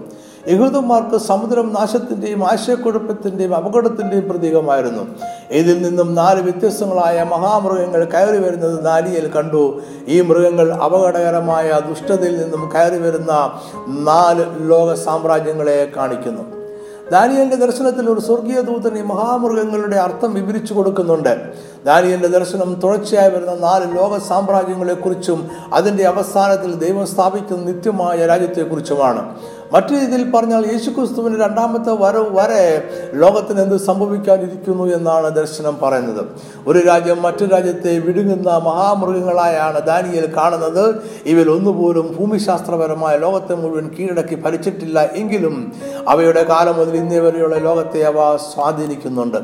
യഹൂദന്മാർക്ക് 0.48 1.16
സമുദ്രം 1.16 1.72
നാശത്തിന്റെയും 1.72 2.44
ആശയക്കുഴപ്പത്തിന്റെയും 2.44 3.54
അപകടത്തിന്റെയും 3.54 4.28
പ്രതീകമായിരുന്നു. 4.28 5.02
ഇതിൽ 5.50 5.82
നിന്നും 5.82 6.14
നാല് 6.14 6.42
വ്യത്യസ്തങ്ങളായ 6.42 7.22
മഹാമൃഗങ്ങൾ 7.22 8.04
കയറി 8.04 8.38
വരുന്നത് 8.38 8.84
ദാനിയേൽ 8.84 9.28
കണ്ടു. 9.28 9.80
ഈ 10.08 10.20
മൃഗങ്ങൾ 10.20 10.72
അപകടകരമായ 10.72 11.80
ദുഷ്ടതയിൽ 11.88 12.42
നിന്നും 12.42 12.70
കയറി 12.74 12.98
വരുന്ന 12.98 13.52
നാല് 13.88 14.44
ലോക 14.60 14.94
സാമ്രാജ്യങ്ങളെ 14.94 15.92
കാണിക്കുന്നു. 15.96 16.42
ദാനിയലിന്റെ 17.12 17.56
ദർശനത്തിൽ 17.56 18.10
ഒരു 18.10 18.20
സ്വർഗീയ 18.20 18.60
ദൂതൻ 18.60 18.98
ഈ 18.98 19.02
മഹാമൃഗങ്ങളുടെ 19.02 19.96
അർത്ഥം 19.96 20.34
വിവരിച്ചു 20.34 20.74
കൊടുക്കുന്നുണ്ട്. 20.74 21.38
ദാനിയലിന്റെ 21.86 22.28
ദർശനം 22.28 22.80
തുടർച്ചയായി 22.84 23.30
വരുന്ന 23.30 23.54
നാല് 23.54 23.96
ലോക 23.96 24.18
സാമ്രാജ്യങ്ങളെക്കുറിച്ചും 24.18 25.48
അതിന്റെ 25.72 26.04
അവസാനത്തിൽ 26.04 26.74
ദൈവം 26.74 27.06
സ്ഥാപിക്കുന്ന 27.06 27.64
നിത്യമായ 27.64 28.26
രാജ്യത്തെക്കുറിച്ചുമാണ്. 28.26 29.34
മറ്റു 29.72 29.92
രീതിയിൽ 29.94 30.30
പറഞ്ഞാൽ 30.30 30.62
യേശുക്രിസ്തുവിന്റെ 30.72 31.38
രണ്ടാമത്തെ 31.44 31.92
വരവ് 32.02 32.30
വരെ 32.38 32.64
ലോകത്തിന് 33.14 33.60
എന്ത് 33.60 33.76
സംഭവിക്കാനിരിക്കുന്നു 33.76 34.84
എന്നാണ് 34.96 35.28
ദർശനം 35.30 35.78
പറയുന്നത്. 35.82 36.22
ഒരു 36.66 36.78
രാജ്യം 36.78 37.22
മറ്റു 37.22 37.44
രാജ്യത്തെ 37.44 37.98
വിഴുങ്ങുന്ന 37.98 38.50
മഹാമൃഗങ്ങളായാണ് 38.68 39.80
ദാനിയൽ 39.86 40.26
കാണുന്നത്. 40.36 40.84
ഇവയിൽ 41.26 41.50
ഒന്നുപോലും 41.50 42.16
ഭൂമിശാസ്ത്രപരമായ 42.18 43.16
ലോകത്തെ 43.16 43.54
മുഴുവൻ 43.54 43.88
കീഴടക്കി 43.88 44.34
ഭരിച്ചിട്ടില്ല 44.34 44.98
എങ്കിലും 45.22 45.72
അവയുടെ 46.08 46.42
കാലം 46.42 46.76
മുതൽ 46.76 46.96
ഇന്നേ 46.96 47.18
വരെയുള്ള 47.18 47.56
ലോകത്തെ 47.68 48.02
അവ 48.12 48.36
സ്വാധീനിക്കുന്നുണ്ട്. 48.50 49.40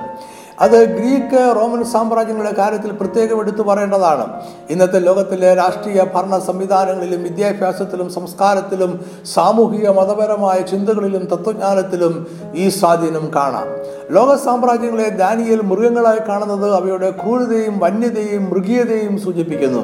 അത് 0.60 0.84
ഗ്രീക്ക് 0.84 1.54
റോമൻ 1.56 1.84
സാമ്രാജ്യങ്ങളുടെ 1.84 2.54
കാര്യത്തിൽ 2.54 2.90
പ്രത്യേകം 2.90 3.40
എടുത്തു 3.40 3.62
പറയേണ്ടതാണ്. 3.62 4.24
ഇന്നത്തെ 4.70 4.98
ലോകത്തിലെ 4.98 5.54
രാഷ്ട്രീയ 5.54 6.04
ഭരണ 6.14 6.38
സംവിധാനങ്ങളിലും 6.38 7.22
വിദ്യാഭ്യാസത്തിലും 7.22 8.12
സംസ്കാരത്തിലും 8.12 9.04
സാമൂഹിക 9.34 9.88
മതപരമായ 9.88 10.58
ചിന്തകളിലും 10.60 11.24
തത്വജ്ഞാനത്തിലും 11.24 12.26
ഈ 12.54 12.68
സ്വാധീനം 12.68 13.30
കാണാം. 13.36 13.68
ലോക 14.14 14.34
സാമ്രാജ്യങ്ങളെ 14.36 15.08
ദാനിയൽ 15.08 15.60
മൃഗങ്ങളായി 15.62 16.18
കാണുന്നത് 16.28 16.74
അവയുടെ 16.74 17.10
ക്രൂരതയും 17.10 17.78
വന്യതയും 17.78 18.44
മൃഗീയതയും 18.50 19.18
സൂചിപ്പിക്കുന്നു. 19.18 19.82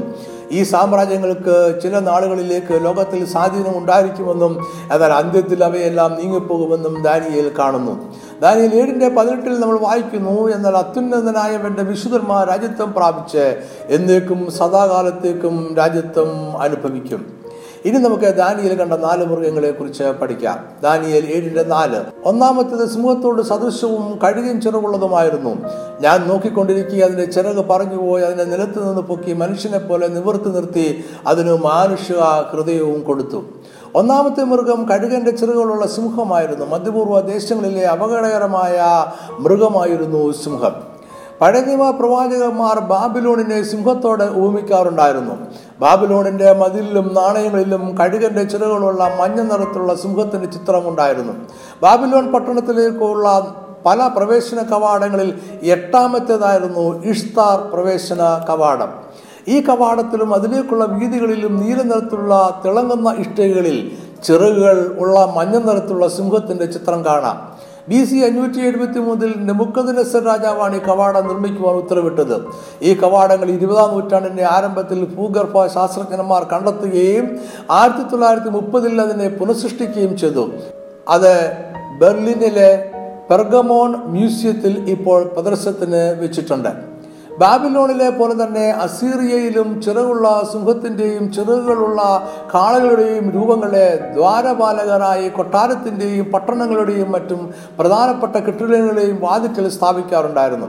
ഈ 0.52 0.62
സാമ്രാജ്യങ്ങൾക്ക് 0.62 1.81
ചില 1.83 1.99
നാളുകളിലേക്ക് 1.99 2.85
ലോകത്തിൽ 2.85 3.26
സ്വാധീനം 3.26 3.78
ഉണ്ടായിരിക്കുമെന്നും 3.78 4.52
എന്നാൽ 4.93 5.12
അന്ത്യത്തിൽ 5.12 5.64
അവയെല്ലാം 5.64 6.14
നീങ്ങിപ്പോകുമെന്നും 6.14 7.02
ദാനിയേൽ 7.02 7.50
കാണുന്നു. 7.59 8.14
ദാനിയേൽ 8.43 8.75
ഏഴിന്റെ 8.75 9.09
പതിനെട്ടിൽ 9.09 9.61
നമ്മൾ 9.61 9.79
വായിക്കുന്നു 9.79 10.49
എന്നാൽ 10.49 10.76
അത്യുന്നതനായവന്റെ 10.76 11.83
വിശുദ്ധന്മാർ 11.83 12.49
രാജ്യത്വം 12.49 12.93
പ്രാപിച്ച് 12.93 13.62
എന്നേക്കും 13.88 14.53
സദാകാലത്തേക്കും 14.53 15.75
രാജ്യത്വം 15.79 16.61
അനുഭവിക്കും. 16.61 17.45
ഇനി 17.85 17.99
നമുക്ക് 17.99 18.37
ദാനിയൽ 18.37 18.75
കണ്ട 18.75 18.93
നാല് 18.93 19.25
മൃഗങ്ങളെ 19.25 19.71
കുറിച്ച് 19.71 20.05
പഠിക്കാം. 20.05 20.64
ദാനിയൽ 20.83 21.25
ഏഴിന്റെ 21.35 21.62
നാല്. 21.62 22.05
ഒന്നാമത്തേത് 22.25 22.88
സിംഹത്തോട് 22.88 23.43
സദൃശവും 23.43 24.19
കഴുകൻ 24.25 24.61
ചിറകുള്ളതുമായിരുന്നു 24.61 25.55
ഞാൻ 26.00 26.29
നോക്കിക്കൊണ്ടിരിക്കുക 26.29 27.05
അതിന്റെ 27.05 27.25
ചിറക് 27.25 27.67
പറഞ്ഞുപോയി 27.67 28.23
അതിനെ 28.23 28.45
നിലത്ത് 28.45 28.88
നിന്ന് 28.88 29.03
പൊക്കി 29.03 29.33
മനുഷ്യനെ 29.33 29.79
പോലെ 29.79 30.07
നിവർത്തി 30.07 30.49
നിർത്തി 30.49 31.05
അതിന് 31.26 31.59
മാനുഷ്യ 31.59 32.14
ഹൃദയവും 32.53 33.03
കൊടുത്തു. 33.03 33.45
ഒന്നാമത്തെ 33.97 34.45
മൃഗം 34.45 34.89
കഴുകന്റെ 34.89 35.31
ചിറകുകളുള്ള 35.31 35.87
സിംഹമായിരുന്നു. 35.87 36.67
മധ്യപൂർവ 36.67 37.21
ദേശങ്ങളിലെ 37.21 37.87
അപകടകരമായ 37.87 39.05
മൃഗമായിരുന്നു 39.39 40.33
സിംഹം. 40.33 40.73
പഴയ 41.41 41.61
നിയമ 41.61 41.91
പ്രവാചകന്മാർ 41.91 42.81
ബാബിലോണിനെ 42.81 43.63
സിംഹത്തോടെ 43.63 44.25
ഉപമിക്കാറുണ്ടായിരുന്നു 44.25 45.35
ബാബിലോണിന്റെ 45.81 46.53
മതിലിലും 46.53 47.15
നാണയങ്ങളിലും 47.15 47.99
കഴുകന്റെ 48.01 48.45
ചിറകുകളുള്ള 48.45 49.11
മഞ്ഞ 49.21 49.41
നിറത്തിലുള്ള 49.41 49.95
സിംഹത്തിന്റെ 49.95 50.47
ചിത്രമുണ്ടായിരുന്നു. 50.47 51.33
ബാബിലോൺ 51.83 52.33
പട്ടണത്തിലേക്കുള്ള 52.33 53.55
പല 53.87 54.11
പ്രവേശന 54.17 54.63
കവാടങ്ങളിൽ 54.63 55.39
എട്ടാമത്തേതായിരുന്നു 55.63 57.05
ഇഷ്താർ 57.05 57.71
പ്രവേശന 57.73 58.41
കവാടം. 58.51 59.03
ഈ 59.49 59.61
കവാടത്തിലും 59.61 60.35
അതിലേക്കുള്ള 60.35 60.85
വീതികളിലും 60.85 61.61
നീല 61.61 61.83
നിറത്തിലുള്ള 61.83 62.63
തിളങ്ങുന്ന 62.65 63.15
ഇഷ്ടികകളിൽ 63.19 63.97
ചിറകുകൾ 64.25 64.97
ഉള്ള 64.99 65.35
മഞ്ഞ 65.37 65.57
നിറത്തിലുള്ള 65.59 66.09
സിംഹത്തിന്റെ 66.09 66.65
ചിത്രം 66.65 67.05
കാണാം. 67.05 67.65
ബി 67.89 68.05
സി 68.05 68.17
അഞ്ഞൂറ്റി 68.17 68.61
എഴുപത്തി 68.61 68.99
മൂന്നിൽ 68.99 69.35
നെമുക്കദിനസർ 69.37 70.23
രാജാവാണ് 70.25 70.77
ഈ 70.77 70.79
കവാടം 70.79 71.29
നിർമ്മിക്കുവാൻ 71.29 71.77
ഉത്തരവിട്ടത്. 71.77 72.47
ഈ 72.83 72.95
കവാടങ്ങൾ 72.95 73.51
ഇരുപതാം 73.51 73.91
നൂറ്റാണ്ടിന്റെ 73.95 74.45
ആരംഭത്തിൽ 74.45 75.05
ഭൂഗർഭ 75.05 75.67
ശാസ്ത്രജ്ഞന്മാർ 75.67 76.47
കണ്ടെത്തുകയും 76.53 77.41
ആയിരത്തി 77.71 78.03
തൊള്ളായിരത്തി 78.03 78.49
മുപ്പതിൽ 78.49 79.01
അതിനെ 79.01 79.29
പുനഃസൃഷ്ടിക്കുകയും 79.29 80.17
ചെയ്തു. 80.17 80.51
അത് 81.09 81.53
ബെർലിനിലെ 82.01 82.91
പെർഗമോൺ 83.31 83.97
മ്യൂസിയത്തിൽ 83.97 84.91
ഇപ്പോൾ 84.91 85.23
പ്രദർശനത്തിന് 85.23 86.23
വെച്ചിട്ടുണ്ട്. 86.23 86.94
ബാബിലോണിലെ 87.41 88.09
പോലെ 88.11 88.35
തന്നെ 88.45 88.71
അസീറിയയിലും 88.71 89.83
ചിറകുള്ള 89.83 90.26
സിംഹത്തിന്റെയും 90.53 91.33
ചിറകുകളുള്ള 91.33 92.00
കാളകളുടെയും 92.55 93.31
രൂപങ്ങളെ 93.31 94.12
ദ്വാരപാലകരായി 94.17 95.29
കൊട്ടാരത്തിന്റെയും 95.29 96.33
പട്ടണങ്ങളുടെയും 96.33 97.12
മറ്റും 97.12 97.41
പ്രധാനപ്പെട്ട 97.79 98.37
കെട്ടിടങ്ങളുടെയും 98.37 99.19
വാതിക്കൽ 99.23 99.69
സ്ഥാപിക്കാറുണ്ടായിരുന്നു. 99.69 100.69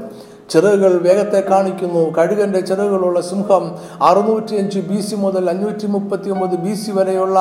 ചിറകുകൾ 0.49 0.93
വേഗത്തെ 1.03 1.39
കാണിക്കുന്നു. 1.49 2.01
കഴുകന്റെ 2.17 2.59
ചിറകുകളുള്ള 2.59 3.21
സിംഹം 3.21 3.63
അറുന്നൂറ്റിയഞ്ച് 4.01 4.79
ബി 4.79 5.01
സി 5.01 5.15
മുതൽ 5.15 5.49
അഞ്ഞൂറ്റി 5.49 5.87
മുപ്പത്തി 5.87 6.29
ഒമ്പത് 6.29 6.57
ബി 6.65 6.73
സി 6.73 6.91
വരെയുള്ള 6.91 7.39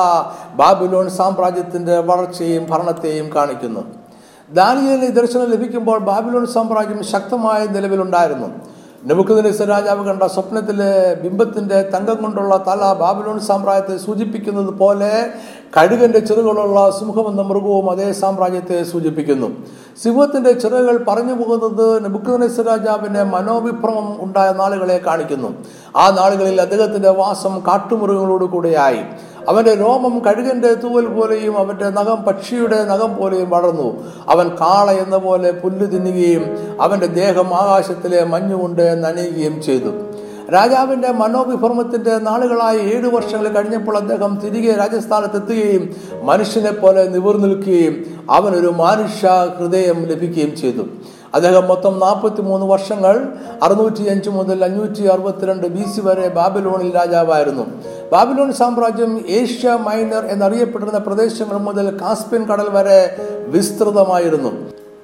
ബാബിലോൺ 0.55 1.09
സാമ്രാജ്യത്തിന്റെ 1.09 1.99
വളർച്ചയും 1.99 2.67
ഭരണത്തെയും 2.69 3.35
കാണിക്കുന്നു. 3.35 3.83
ദാനിയലിന് 4.53 5.15
ദർശനം 5.15 5.51
ലഭിക്കുമ്പോൾ 5.51 5.99
ബാബിലോൺ 5.99 6.47
സാമ്രാജ്യം 6.47 7.03
ശക്തമായ 7.03 7.65
നിലവിലുണ്ടായിരുന്നു. 7.65 8.74
നെബുക്കദിനേസർ 9.07 9.67
രാജാവ് 9.67 10.05
കണ്ട 10.05 10.23
സ്വപ്നത്തിലെ 10.23 11.13
ബിംബത്തിന്റെ 11.23 11.81
തങ്കം 11.81 12.15
കൊണ്ടുള്ള 12.15 12.63
തല 12.67 12.93
ബാബിലോൺ 12.93 13.39
സാമ്രാജ്യത്തെ 13.39 14.05
സൂചിപ്പിക്കുന്നത് 14.05 14.69
പോലെ 14.69 15.11
കഴുകന്റെ 15.77 16.19
ചിറകുകളുള്ള 16.19 16.89
സിംഹം 16.99 17.27
എന്ന 17.29 17.41
മൃഗവും 17.41 17.91
അതേ 17.91 18.11
സാമ്രാജ്യത്തെ 18.11 18.83
സൂചിപ്പിക്കുന്നു. 18.83 19.47
സിംഹത്തിന്റെ 20.03 20.51
ചിറകുകൾ 20.51 21.05
പറഞ്ഞു 21.07 21.33
പോകുന്നത് 21.33 22.03
നെബുക്കദിനേസർ 22.03 22.65
രാജാവിന്റെ 22.65 23.23
മനോവിഭ്രമം 23.23 24.23
ഉണ്ടായ 24.23 24.51
നാളുകളെ 24.51 24.97
കാണിക്കുന്നു. 24.97 25.47
ആ 25.95 26.09
നാളുകളിൽ 26.09 26.61
അദ്ദേഹത്തിന്റെ 26.61 27.09
വാസം 27.09 27.63
കാട്ടുമൃഗങ്ങളോട് 27.67 28.45
കൂടെയായി. 28.45 28.99
അവന്റെ 29.49 29.75
രോമം 29.75 30.19
കഴുകന്റെ 30.19 30.73
തൂവൽ 30.73 31.05
പോലെയും 31.05 31.57
അവന്റെ 31.57 31.89
നഖം 31.89 32.23
പക്ഷിയുടെ 32.23 32.83
നഖം 32.83 33.15
പോലെയും 33.15 33.49
വളർന്നു. 33.49 34.03
അവൻ 34.29 34.47
കാള 34.61 34.91
എന്ന 34.91 35.17
പോലെ 35.17 35.51
പുല്ല് 35.51 35.91
തിന്നുകയും 35.91 36.43
അവന്റെ 36.81 37.05
ദേഹം 37.05 37.53
ആകാശത്തിലെ 37.53 38.23
മഞ്ഞുകൊണ്ട് 38.23 39.03
നനയുകയും 39.03 39.63
ചെയ്തു. 39.63 39.91
രാജാവിന്റെ 40.53 41.11
മനോവിഭ്രമത്തിന്റെ 41.11 42.17
നാളുകളായി 42.17 42.79
ഏഴു 42.79 43.07
വർഷങ്ങൾ 43.07 43.47
കഴിഞ്ഞപ്പോൾ 43.47 43.97
അദ്ദേഹം 43.97 44.39
തിരികെ 44.43 44.73
രാജസ്ഥാനത്തെത്തുകയും 44.77 45.95
മനുഷ്യനെ 46.23 46.71
പോലെ 46.71 47.03
നിവർന്നു 47.03 47.47
നിൽക്കുകയും 47.47 47.95
അവനൊരു 48.31 48.67
മാനുഷ്യ 48.67 49.29
ഹൃദയം 49.59 50.05
ലഭിക്കുകയും 50.05 50.55
ചെയ്തു. 50.55 50.83
അദ്ദേഹം 51.35 51.67
മൊത്തം 51.67 51.99
നാൽപ്പത്തി 51.99 52.41
മൂന്ന് 52.41 52.65
വർഷങ്ങൾ 52.65 53.15
അറുന്നൂറ്റി 53.63 54.03
അഞ്ച് 54.09 54.29
മുതൽ 54.29 54.63
അഞ്ഞൂറ്റി 54.63 55.03
അറുപത്തിരണ്ട് 55.13 55.67
ബി 55.67 55.83
സി 55.83 56.01
വരെ 56.01 56.27
ബാബിലോണിൽ 56.27 56.95
രാജാവായിരുന്നു. 56.95 57.65
ബാബിലോൺ 58.11 58.53
സാമ്രാജ്യം 58.53 59.25
ഏഷ്യ 59.39 59.73
മൈനർ 59.87 60.25
എന്നറിയപ്പെട്ടിരുന്ന 60.25 60.99
പ്രദേശങ്ങൾ 60.99 61.57
മുതൽ 61.57 61.99
കാസ്പിയൻ 62.01 62.43
കടൽ 62.43 62.69
വരെ 62.69 63.17
വിസ്തൃതമായിരുന്നു. 63.47 64.51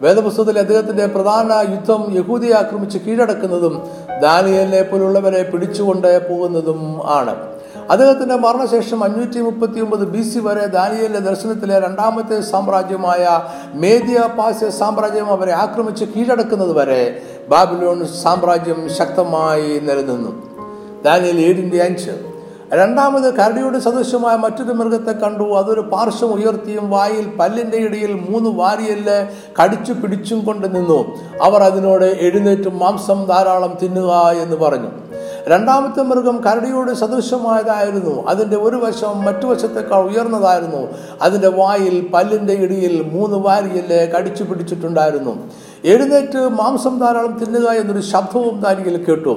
വേദപുസ്തകത്തിൽ 0.01 0.59
അദ്ദേഹത്തിന്റെ 0.59 1.05
പ്രധാന 1.05 1.53
യുദ്ധം 1.71 2.01
യഹൂദിയെ 2.19 2.53
ആക്രമിച്ച് 2.53 2.97
കീഴടക്കുന്നതും 2.97 3.75
ദാനിയലിനെ 4.21 4.81
പോലുള്ളവരെ 4.81 5.43
പിടിച്ചുകൊണ്ട് 5.43 6.11
പോകുന്നതും 6.29 6.81
ആണ്. 7.09 7.50
അദ്ദേഹത്തിന്റെ 7.89 8.35
മരണശേഷം 8.35 9.03
അഞ്ഞൂറ്റി 9.03 9.41
മുപ്പത്തി 9.41 9.79
ഒമ്പത് 9.79 10.07
ബി 10.07 10.21
സി 10.21 10.39
വരെ 10.39 10.65
ദാനിയലിന്റെ 10.65 11.19
ദർശനത്തിലെ 11.19 11.79
രണ്ടാമത്തെ 11.79 12.41
സാമ്രാജ്യമായ 12.41 13.41
മേദിയ 13.73 14.19
പാസ്യ 14.37 14.69
സാമ്രാജ്യം 14.69 15.25
അവരെ 15.25 15.51
ആക്രമിച്ച് 15.51 16.05
കീഴടക്കുന്നത് 16.05 16.73
വരെ 16.73 17.21
ബാബിലോൺ 17.49 18.05
സാമ്രാജ്യം 18.23 18.89
ശക്തമായി 18.97 19.79
നിലനിന്നു. 19.79 20.31
ദാനിയൽ 21.03 21.39
ഏഴിന്റെ 21.39 21.83
അഞ്ച്. 21.83 22.30
രണ്ടാമത് 22.73 23.33
കരടിയുടെ 23.33 23.79
സദൃശ്യമായ 23.79 24.35
മറ്റൊരു 24.35 24.73
മൃഗത്തെ 24.73 25.11
കണ്ടു. 25.11 25.43
അതൊരു 25.43 25.81
പാർശ്വം 25.81 26.29
ഉയർത്തിയും 26.29 26.89
വായിൽ 26.89 27.27
പല്ലിന്റെ 27.39 27.77
ഇടയിൽ 27.77 28.25
മൂന്ന് 28.29 28.49
വാരിയൽ 28.49 29.27
കടിച്ചു 29.61 29.93
പിടിച്ചും 29.93 30.45
കൊണ്ട് 30.45 30.75
നിന്നു. 30.75 30.99
അവർ 31.41 31.63
അതിനോട് 31.63 32.05
എഴുന്നേറ്റും 32.05 32.79
മാംസം 32.79 33.25
ധാരാളം 33.25 33.77
തിന്നുക 33.83 34.11
എന്ന് 34.43 34.55
പറഞ്ഞു. 34.55 34.89
രണ്ടാമത്തെ 35.47 36.01
മൃഗം 36.03 36.43
കരടിയോട് 36.43 36.91
സദൃശമായതായിരുന്നു. 36.91 38.27
അതിന്റെ 38.27 38.57
ഒരു 38.57 38.75
വശം 38.75 39.23
മറ്റു 39.23 39.45
വശത്തേക്കാൾ 39.45 39.99
ഉയർന്നതായിരുന്നു. 39.99 40.87
അതിന്റെ 41.21 41.47
വായിൽ 41.47 42.09
പല്ലിന്റെ 42.13 42.53
ഇടിയിൽ 42.53 43.11
മൂന്ന് 43.13 43.37
വാരിയൽ 43.37 44.11
കടിച്ചു 44.17 44.43
പിടിച്ചിട്ടുണ്ടായിരുന്നു. 44.43 45.49
എഴുന്നേറ്റ് 45.83 46.37
മാംസം 46.37 46.99
ധാരാളം 46.99 47.39
തിന്നുക 47.39 47.69
എന്നൊരു 47.71 48.01
ശബ്ദവും 48.01 48.61
ദാനിയിൽ 48.61 49.05
കേട്ടു. 49.05 49.33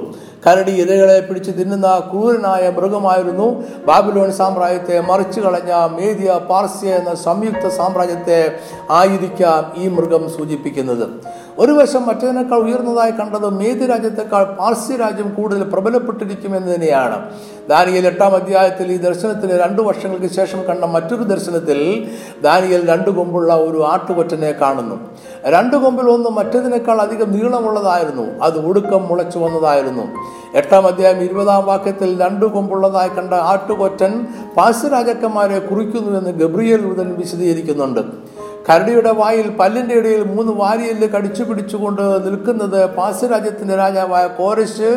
കരടി 0.47 0.71
ഇരകളെ 0.71 1.19
പിടിച്ച് 1.19 1.51
തിന്നുന്ന 1.51 1.87
ക്രൂരനായ 1.99 2.69
മൃഗമായിരുന്നു 2.69 3.47
ബാബിലോൺ 3.87 4.31
സാമ്രാജ്യത്തെ 4.31 4.99
മറിച്ചു 4.99 5.39
കളഞ്ഞ 5.41 5.71
മേദിയ 5.95 6.31
പാർസ്യ 6.49 6.89
എന്ന 6.99 7.15
സംയുക്ത 7.15 7.67
സാമ്രാജ്യത്തെ 7.67 8.39
ആയിരിക്കാം 8.89 9.81
ഈ 9.81 9.87
മൃഗം 9.87 10.29
സൂചിപ്പിക്കുന്നത്. 10.37 11.05
ഒരു 11.59 11.71
വശം 11.71 12.05
മറ്റേതിനേക്കാൾ 12.05 12.57
ഉയർന്നതായി 12.57 13.11
കണ്ടത് 13.11 13.49
മേതി 13.49 13.85
രാജ്യത്തെക്കാൾ 13.85 14.43
പാർസി 14.43 14.93
രാജ്യം 14.97 15.33
കൂടുതൽ 15.33 15.63
പ്രബലപ്പെട്ടിരിക്കുമെന്ന് 15.63 16.75
തന്നെയാണ് 16.75 17.31
ദാനിയൽ 17.69 18.07
എട്ടാം 18.07 18.35
അധ്യായത്തിൽ 18.35 18.91
ഈ 18.91 18.97
ദർശനത്തിന് 18.97 19.51
രണ്ടു 19.51 19.81
വർഷങ്ങൾക്ക് 19.81 20.33
ശേഷം 20.33 20.63
കണ്ട 20.63 20.83
മറ്റൊരു 20.83 21.23
ദർശനത്തിൽ 21.23 22.09
ദാനിയൽ 22.41 22.89
രണ്ടു 22.89 23.09
കൊമ്പുള്ള 23.09 23.55
ഒരു 23.55 23.85
ആട്ടുകൊറ്റനെ 23.87 24.51
കാണുന്നു. 24.51 24.99
രണ്ടു 25.45 25.75
കൊമ്പിൽ 25.75 26.09
ഒന്ന് 26.09 26.29
മറ്റേതിനേക്കാൾ 26.29 27.01
അധികം 27.01 27.31
നീളമുള്ളതായിരുന്നു. 27.31 28.43
അത് 28.43 28.65
ഒടുക്കം 28.65 29.07
മുളച്ചു 29.07 29.39
വന്നതായിരുന്നു. 29.39 30.03
എട്ടാം 30.55 30.87
അധ്യായം 30.87 31.17
ഇരുപതാം 31.17 31.65
വാക്യത്തിൽ 31.65 32.21
രണ്ടു 32.21 32.45
കൊമ്പുള്ളതായി 32.45 33.09
കണ്ട 33.09 33.33
ആട്ടുകൊറ്റൻ 33.33 34.27
പാർസി 34.57 34.87
രാജാക്കന്മാരെ 34.87 35.59
കുറിക്കുന്നുവെന്ന് 35.59 36.29
ഗബ്രിയേൽ 36.29 36.81
ദൂതൻ 36.81 37.13
വിശദീകരിക്കുന്നുണ്ട്. 37.13 38.24
കരടിയുടെ 38.69 39.11
വായിൽ 39.11 39.49
പല്ലിന്റെ 39.49 39.95
ഇടയിൽ 39.95 40.23
മൂന്ന് 40.23 40.51
വാരിയൽ 40.51 41.07
കടിച്ചു 41.07 41.43
പിടിച്ചുകൊണ്ട് 41.43 42.01
നിൽക്കുന്നത് 42.27 42.95
പാസ് 42.95 43.25
രാജ്യത്തിന്റെ 43.31 43.75
രാജാവായ 43.75 44.27
കോരശ് 44.27 44.89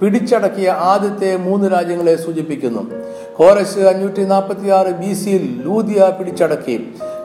പിടിച്ചടക്കിയ 0.00 0.68
ആദ്യത്തെ 0.70 1.36
മൂന്ന് 1.36 1.72
രാജ്യങ്ങളെ 1.72 2.16
സൂചിപ്പിക്കുന്നു. 2.16 2.82
കോരശ് 3.36 3.78
അഞ്ഞൂറ്റി 3.78 4.24
നാൽപ്പത്തി 4.24 4.68
ആറ് 4.68 4.86
ബി 4.86 5.12
സിയിൽ 5.14 5.62
ലൂതിയ 5.64 6.12
പിടിച്ചടക്കി. 6.18 6.76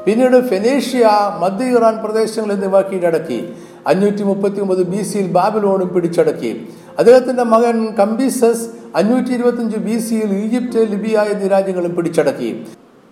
പിന്നീട് 0.05 0.49
ഫെനേഷ്യ 0.49 1.09
മധ്യ 1.39 1.77
ഇറാൻ 1.77 2.03
പ്രദേശങ്ങൾ 2.03 2.53
എന്നിവ 2.53 2.81
കീഴടക്കി. 2.81 3.53
അഞ്ഞൂറ്റി 3.87 4.23
മുപ്പത്തി 4.23 4.59
ഒമ്പത് 4.59 4.83
ബി 4.83 5.03
സിയിൽ 5.03 5.27
ബാബിലോണും 5.27 5.89
പിടിച്ചടക്കി. 5.93 6.67
അദ്ദേഹത്തിന്റെ 6.97 7.43
മകൻ 7.43 7.85
കംബീസസ് 7.95 8.67
അഞ്ഞൂറ്റി 8.95 9.33
ഇരുപത്തിയഞ്ച് 9.33 9.77
ബി 9.77 9.97
സിയിൽ 9.99 10.31
ഈജിപ്റ്റ് 10.43 10.91
ലിബിയ 10.91 11.17
എന്നീ 11.31 11.47
രാജ്യങ്ങളും 11.47 11.95
പിടിച്ചടക്കി. 11.95 12.65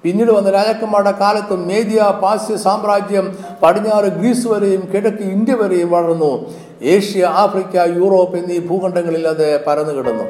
പിന്നീട് 0.04 0.32
വന്ന 0.32 0.50
രാജാക്കന്മാരുടെ 0.50 1.12
കാലത്ത് 1.12 1.56
മേദിയ 1.56 2.02
പാസ്യ 2.22 2.56
സാമ്രാജ്യം 2.56 3.38
പടിഞ്ഞാറ് 3.64 4.06
ഗ്രീസ് 4.06 4.48
വരെയും 4.48 4.90
കിഴക്ക് 4.94 5.24
ഇന്ത്യ 5.24 5.54
വരെയും 5.54 5.92
വളർന്നു. 5.92 6.54
ഏഷ്യ 6.82 7.26
ആഫ്രിക്ക 7.26 7.98
യൂറോപ്പ് 7.98 8.38
എന്നീ 8.38 8.60
ഭൂഖണ്ഡങ്ങളിൽ 8.60 9.28
അത് 9.28 9.66
പരന്നു 9.66 9.94
കിടന്നു. 9.94 10.24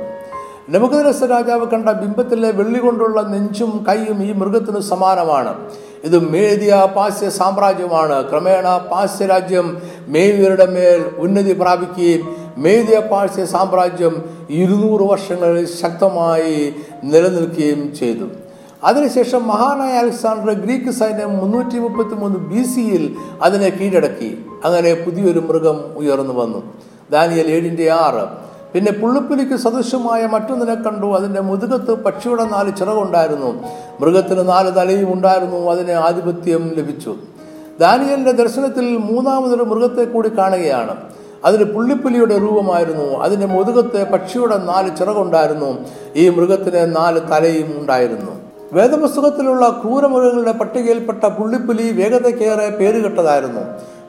നെബുക്കദ്നേസർ 0.69 1.29
രാജാവ് 1.29 1.65
കണ്ട 1.67 1.89
ബിംബത്തിലെ 1.89 2.51
വെള്ളി 2.51 2.79
കൊണ്ടുള്ള 2.79 3.21
നെഞ്ചും 3.21 3.85
കൈയും 3.89 4.23
ഈ 4.23 4.33
മൃഗത്തിന് 4.33 4.79
സമാനമാണ്. 4.79 5.55
ഇത് 6.03 6.17
മേദിയ 6.29 6.89
പാസ്യ 6.95 7.29
സാമ്രാജ്യമാണ്. 7.29 8.29
ക്രമേണ 8.29 8.77
പാസ്യ 8.91 9.25
രാജ്യം 9.25 9.81
മേദിയരുടെ 10.07 10.65
മേൽ 10.65 11.01
ഉന്നതി 11.17 11.53
പ്രാപിക്കുകയും 11.53 12.38
മേദിയ 12.57 12.99
പാസ്യ 12.99 13.45
സാമ്രാജ്യം 13.45 14.23
ഇരുന്നൂറ് 14.49 15.01
വർഷങ്ങളിൽ 15.01 15.65
ശക്തമായി 15.65 16.73
നിലനിൽക്കുകയും 17.03 17.95
ചെയ്തു. 17.95 18.48
അതിനുശേഷം 18.83 19.48
മഹാനായ 19.48 19.98
അലക്സാണ്ടർ 19.98 20.53
ഗ്രീക്ക് 20.53 20.91
സൈന്യം 20.91 21.38
മുന്നൂറ്റി 21.38 21.79
മുപ്പത്തി 21.79 22.15
മൂന്ന് 22.15 22.38
ബി 22.38 22.63
സിയിൽ 22.63 23.15
അതിനെ 23.41 23.69
കീഴടക്കി. 23.69 24.45
അങ്ങനെ 24.65 24.93
പുതിയൊരു 24.93 25.39
മൃഗം 25.39 25.98
ഉയർന്നു 25.98 26.33
വന്നു. 26.33 26.74
ദാനിയൽ 27.12 27.48
ഏഴിന്റെ 27.48 27.91
ആറ്. 27.91 28.50
പിന്നെ 28.74 28.91
പുള്ളിപ്പുലിക്ക് 28.91 29.55
സദൃശമായ 29.55 30.27
മറ്റൊന്നിനെ 30.27 30.75
കണ്ടു. 30.75 31.05
അതിന്റെ 31.05 31.41
മുതുകത്ത് 31.41 32.03
പക്ഷിയുടെ 32.03 32.43
നാല് 32.43 32.77
ചിറകുണ്ടായിരുന്നു. 32.77 33.63
മൃഗത്തിന് 34.00 34.50
നാല് 34.50 34.75
തലയും 34.75 35.13
ഉണ്ടായിരുന്നു. 35.13 35.71
അതിന് 35.71 35.91
ആധിപത്യം 35.91 36.71
ലഭിച്ചു. 36.77 37.15
ദാനിയലിന്റെ 37.79 38.31
ദർശനത്തിൽ 38.31 38.98
മൂന്നാമതൊരു 38.98 39.63
മൃഗത്തെ 39.63 40.03
കൂടി 40.03 40.38
കാണുകയാണ്. 40.38 40.95
അതിന് 41.45 41.63
പുള്ളിപ്പുലിയുടെ 41.63 42.39
രൂപമായിരുന്നു. 42.39 43.17
അതിന്റെ 43.17 43.48
മുതുകത്ത് 43.48 44.12
പക്ഷിയുടെ 44.12 44.57
നാല് 44.57 44.98
ചിറകുണ്ടായിരുന്നു. 44.98 45.77
ഈ 46.15 46.29
മൃഗത്തിന് 46.29 46.95
നാല് 46.95 47.21
തലയും 47.31 47.75
ഉണ്ടായിരുന്നു. 47.79 48.38
വേദപുസ്തകത്തിലുള്ള 48.73 49.65
ക്രൂരമൃഗങ്ങളുടെ 49.81 50.51
പട്ടികയിൽപ്പെട്ട 50.51 51.25
പുള്ളിപ്പുലി 51.25 51.85
വേഗതയ്ക്കേറെ 52.01 52.67
പേരുകെട്ടതായിരുന്നു 52.79 53.63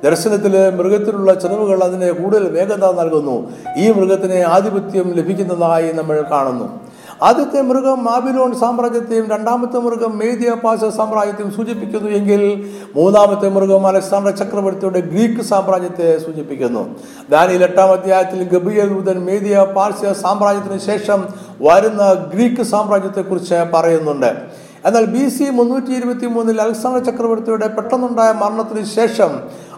ദർശനത്തിലെ 0.05 0.63
മൃഗത്തിലുള്ള 0.71 1.35
ചെലവുകൾ 1.35 1.79
അതിന് 1.85 2.09
കൂടുതൽ 2.11 2.45
വേഗത 2.57 2.85
നൽകുന്നു. 3.01 3.37
ഈ 3.79 3.87
മൃഗത്തിന് 3.93 4.39
ആധിപത്യം 4.57 5.09
ലഭിക്കുന്നതായി 5.19 5.93
നമ്മൾ 5.93 6.17
കാണുന്നു. 6.31 6.67
ആദ്യത്തെ 7.23 7.63
മൃഗം 7.63 8.05
മാബിലോൺ 8.05 8.61
സാമ്രാജ്യത്തെയും 8.61 9.27
രണ്ടാമത്തെ 9.31 9.79
മൃഗം 9.79 10.19
മേദിയ 10.19 10.51
പാശ 10.51 10.79
സാമ്രാജ്യത്തെയും 10.85 11.51
സൂചിപ്പിക്കുന്നു 11.53 12.11
എങ്കിൽ 12.11 12.43
മൂന്നാമത്തെ 12.97 13.49
മൃഗം 13.49 13.87
അലക്സാണ്ടർ 13.87 14.31
ചക്രവർത്തിയുടെ 14.31 15.01
ഗ്രീക്ക് 15.01 15.43
സാമ്രാജ്യത്തെ 15.43 16.19
സൂചിപ്പിക്കുന്നു. 16.19 16.83
ദാനിയിൽ 17.31 17.65
എട്ടാം 17.65 17.93
അധ്യായത്തിൽ 17.93 18.49
ഗബിയൽ 18.49 18.89
ദൂതൻ 18.89 19.19
മേദിയ 19.25 19.67
പാർശ്യ 19.77 20.13
സാമ്രാജ്യത്തിന് 20.13 20.81
ശേഷം 20.81 21.21
വരുന്ന 21.61 22.13
ഗ്രീക്ക് 22.35 22.63
സാമ്രാജ്യത്തെക്കുറിച്ച് 22.63 23.55
പറയുന്നുണ്ട്. 23.75 24.31
എന്നാൽ 24.85 25.05
ബി 25.05 25.29
സി 25.29 25.45
മുന്നൂറ്റി 25.51 25.93
ഇരുപത്തി 25.93 26.27
മൂന്നിൽ 26.27 26.63
അലക്സാണ്ടർ 26.63 27.05
ചക്രവർത്തിയുടെ 27.05 27.69
പെട്ടെന്നുണ്ടായ 27.69 28.33
മരണത്തിന് 28.33 28.85
ശേഷം 28.85 29.31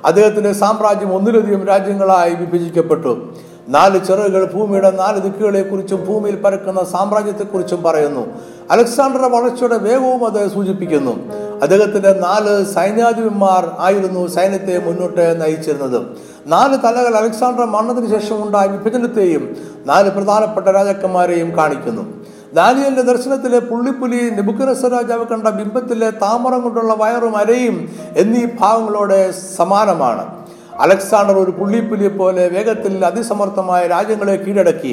അദ്ദേഹത്തിന്റെ 0.04 0.52
സാമ്രാജ്യം 0.52 1.14
ഒന്നിലധികം 1.16 1.66
രാജ്യങ്ങളായി 1.66 2.34
വിഭജിക്കപ്പെട്ടു. 2.34 3.32
നാല് 3.68 4.06
ചിറകുകൾ 4.06 4.52
ഭൂമിയുടെ 4.52 4.90
നാല് 4.90 5.20
ദിക്കുകളെക്കുറിച്ചും 5.20 6.04
ഭൂമിയിൽ 6.04 6.36
പരക്കുന്ന 6.36 6.84
സാമ്രാജ്യത്തെക്കുറിച്ചും 6.84 7.82
പറയുന്നു. 7.82 8.26
അലക്സാണ്ടറുടെ 8.70 9.28
വളർച്ചയുടെ 9.28 9.78
വേഗവും 9.78 10.26
അത് 10.26 10.52
സൂചിപ്പിക്കുന്നു. 10.54 11.32
അദ്ദേഹത്തിന്റെ 11.62 12.12
നാല് 12.12 12.64
സൈന്യാധിപന്മാർ 12.64 13.70
ആയിരുന്നു 13.78 14.26
സൈന്യത്തെ 14.26 14.78
മുന്നോട്ട് 14.86 15.42
നയിച്ചിരുന്നത്. 15.42 16.06
നാല് 16.46 16.76
തലകൾ 16.76 17.16
അലക്സാണ്ടർ 17.16 17.64
മരണത്തിന് 17.64 18.20
ശേഷം 18.20 18.46
ഉണ്ടായ 18.46 18.66
വിഭജനത്തെയും 18.66 19.56
നാല് 19.86 20.10
പ്രധാനപ്പെട്ട 20.10 20.66
രാജാക്കന്മാരെയും 20.66 21.56
കാണിക്കുന്നു. 21.56 22.22
ദാനിയലിന്റെ 22.54 23.02
ദർശനത്തിലെ 23.02 23.58
പുള്ളിപ്പുലി 23.58 24.30
നെബുക്കരസ 24.30 24.84
രാജാവ് 24.84 25.26
കണ്ട 25.26 25.48
ബിംബത്തിലെ 25.48 26.10
താമരം 26.10 26.60
കൊണ്ടുള്ള 26.60 26.94
വയറും 26.94 27.36
അരയും 27.36 27.88
എന്നീ 28.16 28.46
ഭാവങ്ങളോടെ 28.60 29.34
സമാനമാണ്. 29.56 30.41
അലക്സാണ്ടർ 30.82 31.36
ഒരു 31.38 31.50
പുള്ളിപ്പുലി 31.50 32.08
പോലെ 32.08 32.48
വേഗത്തിൽ 32.48 33.06
അതിസമർത്ഥമായ 33.06 33.86
രാജ്യങ്ങളെ 33.86 34.36
കീഴടക്കി. 34.36 34.92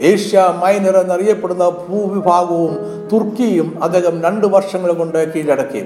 ഏഷ്യ 0.00 0.60
മൈനർ 0.62 0.96
എന്നറിയപ്പെടുന്ന 0.96 1.68
ഭൂവിഭാഗവും 1.68 2.74
തുർക്കിയും 3.12 3.68
അദ്ദേഹം 3.82 4.22
രണ്ട് 4.22 4.46
വർഷങ്ങൾ 4.46 4.92
കൊണ്ട് 4.92 5.18
കീഴടക്കി. 5.32 5.82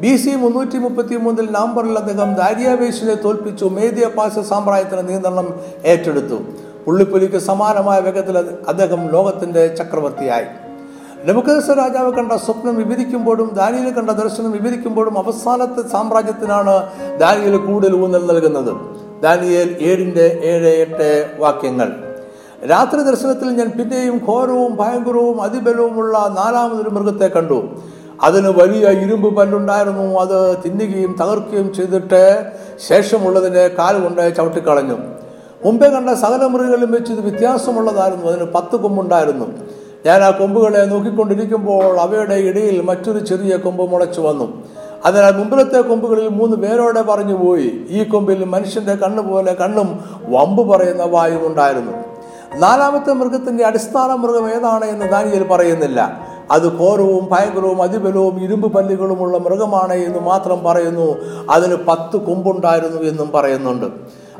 ബി 0.00 0.16
സി 0.16 0.30
മുന്നൂറ്റി 0.30 0.78
മുപ്പത്തി 0.78 1.16
മൂന്നിൽ 1.16 1.48
നവംബറിൽ 1.50 1.96
അദ്ദേഹം 1.98 2.34
ദാരിയാവേശിനെ 2.34 3.14
തോൽപ്പിച്ചു. 3.14 3.64
മേദിയ 3.64 4.06
പാസ 4.06 4.38
സാമ്രാജ്യത്തിന് 4.38 5.08
നിയന്ത്രണം 5.08 5.48
ഏറ്റെടുത്തു. 5.84 6.38
പുള്ളിപ്പുലിക്ക് 6.86 7.38
സമാനമായ 7.38 8.00
വേഗത്തിൽ 8.00 8.38
അദ്ദേഹം 8.68 9.08
ലോകത്തിന്റെ 9.12 9.66
ചക്രവർത്തിയായി. 9.78 10.46
നെബുക്കദസ 11.26 11.70
രാജാവ് 11.70 12.12
കണ്ട 12.12 12.32
സ്വപ്നം 12.32 12.76
വിവരിക്കുമ്പോഴും 12.76 13.50
ദാനിയിൽ 13.54 13.90
കണ്ട 13.90 14.10
ദർശനം 14.10 14.50
വിവരിക്കുമ്പോഴും 14.50 15.18
അവസാനത്തെ 15.18 15.88
സാമ്രാജ്യത്തിനാണ് 15.88 16.74
ദാനിയിൽ 17.18 17.56
കൂടുതൽ 17.56 17.96
ഊന്നൽ 17.96 18.26
നൽകുന്നത്. 18.26 18.72
ദാനിയേൽ 19.22 19.76
ഏഴിന്റെ 19.80 20.40
ഏഴ് 20.44 20.68
എട്ട് 20.68 21.30
വാക്യങ്ങൾ. 21.38 21.88
രാത്രി 22.70 23.02
ദർശനത്തിൽ 23.02 23.48
ഞാൻ 23.48 23.68
പിന്നെയും 23.70 24.16
ഘോരവും 24.28 24.76
ഭയങ്കരവും 24.76 25.42
അതിബലവുമുള്ള 25.42 26.18
നാലാമതൊരു 26.18 26.90
മൃഗത്തെ 26.90 27.26
കണ്ടു. 27.26 27.68
അതിന് 28.22 28.48
വലിയ 28.48 28.88
ഇരുമ്പ് 28.88 29.36
പല്ലുണ്ടായിരുന്നു. 29.36 30.20
അത് 30.20 30.58
തിന്നുകയും 30.64 31.16
തകർക്കുകയും 31.20 31.74
ചെയ്തിട്ട് 31.74 32.52
ശേഷമുള്ളതിനെ 32.88 33.68
കാലുകൊണ്ട് 33.68 34.36
ചവിട്ടിക്കളഞ്ഞു. 34.36 34.96
മുമ്പേ 35.64 35.88
കണ്ട 35.88 36.10
സകല 36.10 36.46
മുറികളിലും 36.46 36.92
വെച്ച് 36.92 37.12
ഇത് 37.12 37.20
വ്യത്യാസമുള്ളതായിരുന്നു. 37.20 38.26
അതിന് 38.26 38.44
പത്ത് 38.44 38.76
കൊമ്പുണ്ടായിരുന്നു. 38.76 39.77
ഞാൻ 40.06 40.22
ആ 40.22 40.30
കൊമ്പുകളെ 40.30 40.84
നോക്കിക്കൊണ്ടിരിക്കുമ്പോൾ 40.84 42.00
അവയുടെ 42.00 42.34
ഇടയിൽ 42.34 42.82
മറ്റൊരു 42.82 43.18
ചെറിയ 43.18 43.56
കൊമ്പ് 43.56 43.92
മുളച്ചു 43.92 44.20
വന്നു. 44.20 44.62
അതിനാൽ 45.04 45.36
മുമ്പിലത്തെ 45.36 45.80
കൊമ്പുകളിൽ 45.80 46.28
മൂന്ന് 46.28 46.56
പേരോടെ 46.56 47.02
പറഞ്ഞു 47.02 47.34
പോയി. 47.34 47.86
ഈ 47.88 48.04
കൊമ്പിൽ 48.04 48.44
മനുഷ്യന്റെ 48.44 48.94
കണ്ണു 48.94 49.22
പോലെ 49.22 49.54
കണ്ണും 49.54 50.04
വമ്പ് 50.28 50.68
പറയുന്ന 50.68 51.02
വായും 51.02 51.46
ഉണ്ടായിരുന്നു. 51.46 51.92
നാലാമത്തെ 52.56 53.12
മൃഗത്തിന്റെ 53.12 53.64
അടിസ്ഥാന 53.64 54.14
മൃഗം 54.14 54.50
ഏതാണ് 54.50 54.84
എന്ന് 54.84 55.08
ദാനിയൽ 55.08 55.42
പറയുന്നില്ല. 55.42 56.28
അത് 56.50 56.78
ഘോരവും 56.78 57.28
ഭയങ്കരവും 57.32 57.82
അതിബലവും 57.82 58.44
ഇരുമ്പ് 58.44 58.72
പല്ലുകളുമുള്ള 58.72 59.38
മൃഗമാണ് 59.38 59.92
എന്ന് 59.92 60.18
മാത്രം 60.18 60.64
പറയുന്നു. 60.64 61.16
അതിന് 61.50 61.76
പത്ത് 61.88 62.16
കൊമ്പുണ്ടായിരുന്നു 62.16 63.02
എന്നും 63.02 63.30
പറയുന്നുണ്ട്. 63.34 63.86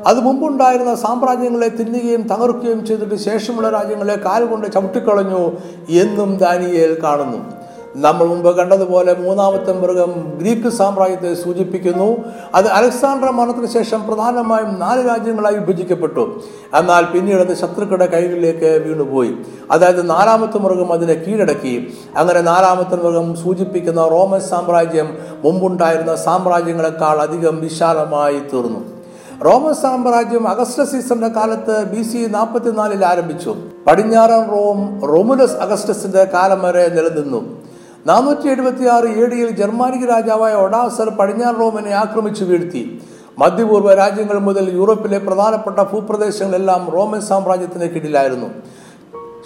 അത് 0.07 0.19
മുമ്പുണ്ടായിരുന്ന 0.19 0.95
സാമ്രാജ്യങ്ങളെ 0.95 1.67
തിന്നുകയും 1.67 2.21
തകർക്കുകയും 2.21 2.85
ചെയ്തിട്ട് 2.85 3.15
ശേഷമുള്ള 3.15 3.69
രാജ്യങ്ങളെ 3.69 4.19
കാലുകൊണ്ട് 4.19 4.71
ചവിട്ടിക്കളഞ്ഞു 4.71 5.51
എന്നും 5.89 6.37
ദാനിയേൽ 6.37 7.01
കാണുന്നു. 7.03 7.59
നമ്മൾ 7.95 8.27
മുമ്പ് 8.27 8.57
കണ്ടതുപോലെ 8.57 9.13
മൂന്നാമത്തെ 9.13 9.73
മൃഗം 9.73 10.33
ഗ്രീക്ക് 10.37 10.69
സാമ്രാജ്യത്തെ 10.69 11.33
സൂചിപ്പിക്കുന്നു. 11.33 12.17
അത് 12.55 12.67
അലക്സാണ്ടർ 12.67 13.31
മരണത്തിന് 13.31 13.67
ശേഷം 13.67 14.07
പ്രധാനമായും 14.07 14.79
നാല് 14.79 15.09
രാജ്യങ്ങളായി 15.09 15.55
വിഭജിക്കപ്പെട്ടു. 15.55 16.41
എന്നാൽ 16.75 17.05
പിന്നീട് 17.05 17.39
അത് 17.39 17.55
ശത്രുക്കളുടെ 17.55 18.05
കൈകളിലേക്ക് 18.05 18.83
വീണുപോയി. 18.87 19.35
അതായത് 19.71 20.09
നാലാമത്തെ 20.09 20.57
മൃഗം 20.57 20.93
അതിനെ 20.93 21.13
കീഴടക്കി. 21.13 21.93
അങ്ങനെ 22.17 22.41
നാലാമത്തെ 22.41 22.95
മൃഗം 22.95 23.35
സൂചിപ്പിക്കുന്ന 23.35 24.07
റോമൻ 24.07 24.39
സാമ്രാജ്യം 24.39 25.17
മുമ്പുണ്ടായിരുന്ന 25.43 26.15
സാമ്രാജ്യങ്ങളെക്കാൾ 26.15 27.21
അധികം 27.21 27.61
വിശാലമായി 27.61 28.39
തീർന്നു. 28.53 28.98
റോമൻ 29.45 29.73
സാമ്രാജ്യം 29.73 30.47
അഗസ്റ്റ 30.47 30.81
സീസറിന്റെ 30.83 31.27
കാലത്ത് 31.27 31.75
ബി 31.91 32.01
സി 32.03 32.17
നാൽപ്പത്തിനാലിൽ 32.29 33.05
ആരംഭിച്ചു. 33.05 33.55
പടിഞ്ഞാറൻ 33.87 34.41
റോം 34.51 34.79
റോമുലസ് 35.07 35.53
അഗസ്റ്റസിന്റെ 35.53 36.23
കാലം 36.23 36.61
വരെ 36.61 36.89
നിലനിന്നു. 36.89 37.61
നാനൂറ്റി 38.05 38.47
എഴുപത്തി 38.47 38.85
ആറ് 38.85 39.03
എ 39.03 39.25
ഡിയിൽ 39.25 40.09
രാജാവായ 40.09 40.53
ഒഡാസർ 40.53 41.09
പടിഞ്ഞാറ് 41.09 41.55
റോമിനെ 41.59 41.91
ആക്രമിച്ചു 41.91 42.43
വീഴ്ത്തി. 42.43 43.01
മധ്യപൂർവ 43.39 43.93
രാജ്യങ്ങൾ 43.93 44.39
മുതൽ 44.39 44.75
യൂറോപ്പിലെ 44.75 45.17
പ്രധാനപ്പെട്ട 45.17 45.79
ഭൂപ്രദേശങ്ങളെല്ലാം 45.79 46.89
റോമൻ 46.89 47.21
സാമ്രാജ്യത്തിന് 47.21 47.89
കീഴിലായിരുന്നു. 47.89 48.49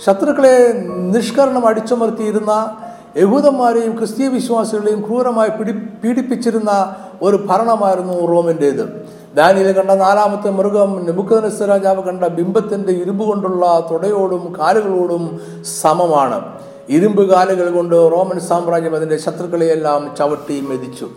ശത്രുക്കളെ 0.05 0.73
നിഷ്കരണം 1.15 1.67
അടിച്ചമർത്തിയിരുന്ന 1.67 2.77
യഹൂദന്മാരെയും 3.17 3.97
ക്രിസ്തീയ 3.97 4.27
വിശ്വാസികളെയും 4.27 5.01
ക്രൂരമായി 5.01 5.49
പിടി 5.49 5.71
പീഡിപ്പിച്ചിരുന്ന 5.71 6.95
ഒരു 7.21 7.37
ഭരണമായിരുന്നു 7.49 8.25
റോമിന്റേത് 8.31 9.13
ദാനിയിൽ 9.35 9.71
കണ്ട 9.71 9.91
നാലാമത്തെ 9.91 10.49
മൃഗം 10.49 11.05
നെബുക്കനസ് 11.05 11.61
രാജാവ് 11.61 12.03
കണ്ട 12.03 12.23
ബിംബത്തിന്റെ 12.23 12.91
ഇരുമ്പ് 12.91 13.25
കൊണ്ടുള്ള 13.25 13.87
തുടയോടും 13.91 14.55
കാലുകളോടും 14.59 15.41
സമമാണ്. 15.81 16.59
ഇരുമ്പ് 16.89 17.29
കാലുകൾ 17.29 17.71
കൊണ്ട് 17.71 17.95
റോമൻ 17.95 18.39
സാമ്രാജ്യം 18.39 18.95
അതിന്റെ 18.95 19.17
ശത്രുക്കളെയെല്ലാം 19.17 20.15
ചവിട്ടി 20.19 20.61
മെതിച്ചു. 20.61 21.09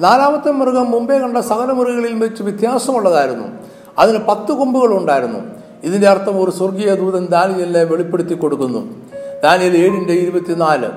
നാലാമത്തെ 0.00 0.50
മൃഗം 0.50 0.90
മുമ്പേ 0.90 1.18
കണ്ട 1.18 1.38
സകല 1.38 1.72
മൃഗങ്ങളിൽ 1.72 2.22
വെച്ച് 2.22 2.42
വ്യത്യാസമുള്ളതായിരുന്നു. 2.42 3.46
അതിന് 3.98 4.18
പത്ത് 4.18 4.52
കൊമ്പുകൾ 4.52 4.96
ഉണ്ടായിരുന്നു. 4.96 5.38
ഇതിന്റെ 5.84 6.08
അർത്ഥം 6.08 6.42
ഒരു 6.42 6.50
സ്വർഗീയ 6.50 6.94
ദൂതൻ 6.94 7.26
ദാനിയലിനെ 7.26 7.82
വെളിപ്പെടുത്തി 7.82 8.34
കൊടുക്കുന്നു. 8.34 8.78
ദാനിയൽ 9.42 9.76
ഏഴിന്റെ 9.76 10.12
ഇരുപത്തിനാല്. 10.12 10.88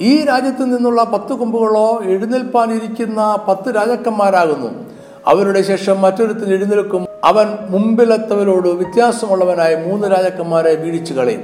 ഈ 0.00 0.24
രാജ്യത്ത് 0.24 0.64
നിന്നുള്ള 0.64 1.04
പത്ത് 1.04 1.32
കൊമ്പുകളോ 1.32 2.00
എഴുന്നേൽപ്പാനിരിക്കുന്ന 2.04 3.38
പത്ത് 3.48 3.76
രാജാക്കന്മാരാകുന്നു. 3.76 4.93
അവരുടെ 5.26 5.62
ശേഷം 5.62 6.02
മറ്റൊരുത്തൻ 6.02 6.52
എഴുന്നേൽക്കും. 6.52 7.06
അവൻ 7.24 7.46
മുമ്പിലെത്തവരോട് 7.70 8.68
വ്യത്യാസമുള്ളവനായി 8.68 9.74
മൂന്ന് 9.74 10.08
രാജാക്കന്മാരെ 10.08 10.74
വീഴിച്ചു 10.74 11.14
കളയും. 11.14 11.42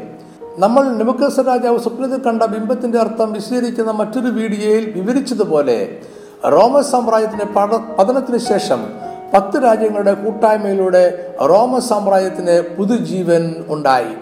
നമ്മൾ 0.58 0.88
നെബുക്കസ് 0.88 1.40
രാജാവ് 1.46 1.78
സ്വപ്നത്തിൽ 1.78 2.22
കണ്ട 2.22 2.42
ബിംബത്തിന്റെ 2.42 2.98
അർത്ഥം 2.98 3.32
വിശദീകരിക്കുന്ന 3.32 3.90
മറ്റൊരു 3.90 4.26
വീഡിയോയിൽ 4.26 4.90
വിവരിച്ചതുപോലെ 4.90 5.98
റോമൻ 6.46 6.82
സാമ്രാജ്യത്തിന്റെ 6.82 7.44
പട 7.44 7.76
പതനത്തിന് 7.98 8.38
ശേഷം 8.38 8.86
പത്ത് 9.34 9.64
രാജ്യങ്ങളുടെ 9.64 10.14
കൂട്ടായ്മയിലൂടെ 10.14 11.34
റോമൻ 11.40 11.80
സാമ്രാജ്യത്തിന് 11.80 12.76
പുതുജീവൻ 12.76 13.64
ഉണ്ടായി. 13.68 14.14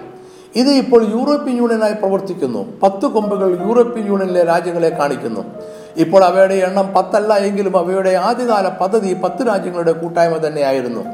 ഇത് 0.57 0.69
ഇപ്പോൾ 0.69 1.03
യൂറോപ്യൻ 1.15 1.57
യൂണിയനായി 1.57 1.93
പ്രവർത്തിക്കുന്നു. 1.93 2.67
പത്ത് 2.83 3.07
കൊമ്പുകൾ 3.07 3.67
യൂറോപ്യൻ 3.67 4.07
യൂണിയനിലെ 4.07 4.45
രാജ്യങ്ങളെ 4.45 4.89
കാണിക്കുന്നു. 4.89 5.45
ഇപ്പോൾ 5.99 6.25
അവയുടെ 6.25 6.55
എണ്ണം 6.55 6.95
പത്തല്ല 6.95 7.35
എങ്കിലും 7.35 7.77
അവയുടെ 7.77 8.11
ആദ്യകാല 8.11 8.69
പദ്ധതി 8.69 9.15
പത്ത് 9.15 9.49
രാജ്യങ്ങളുടെ 9.49 9.93
കൂട്ടായ്മ 9.93 10.47
തന്നെയായിരുന്നു. 10.47 11.05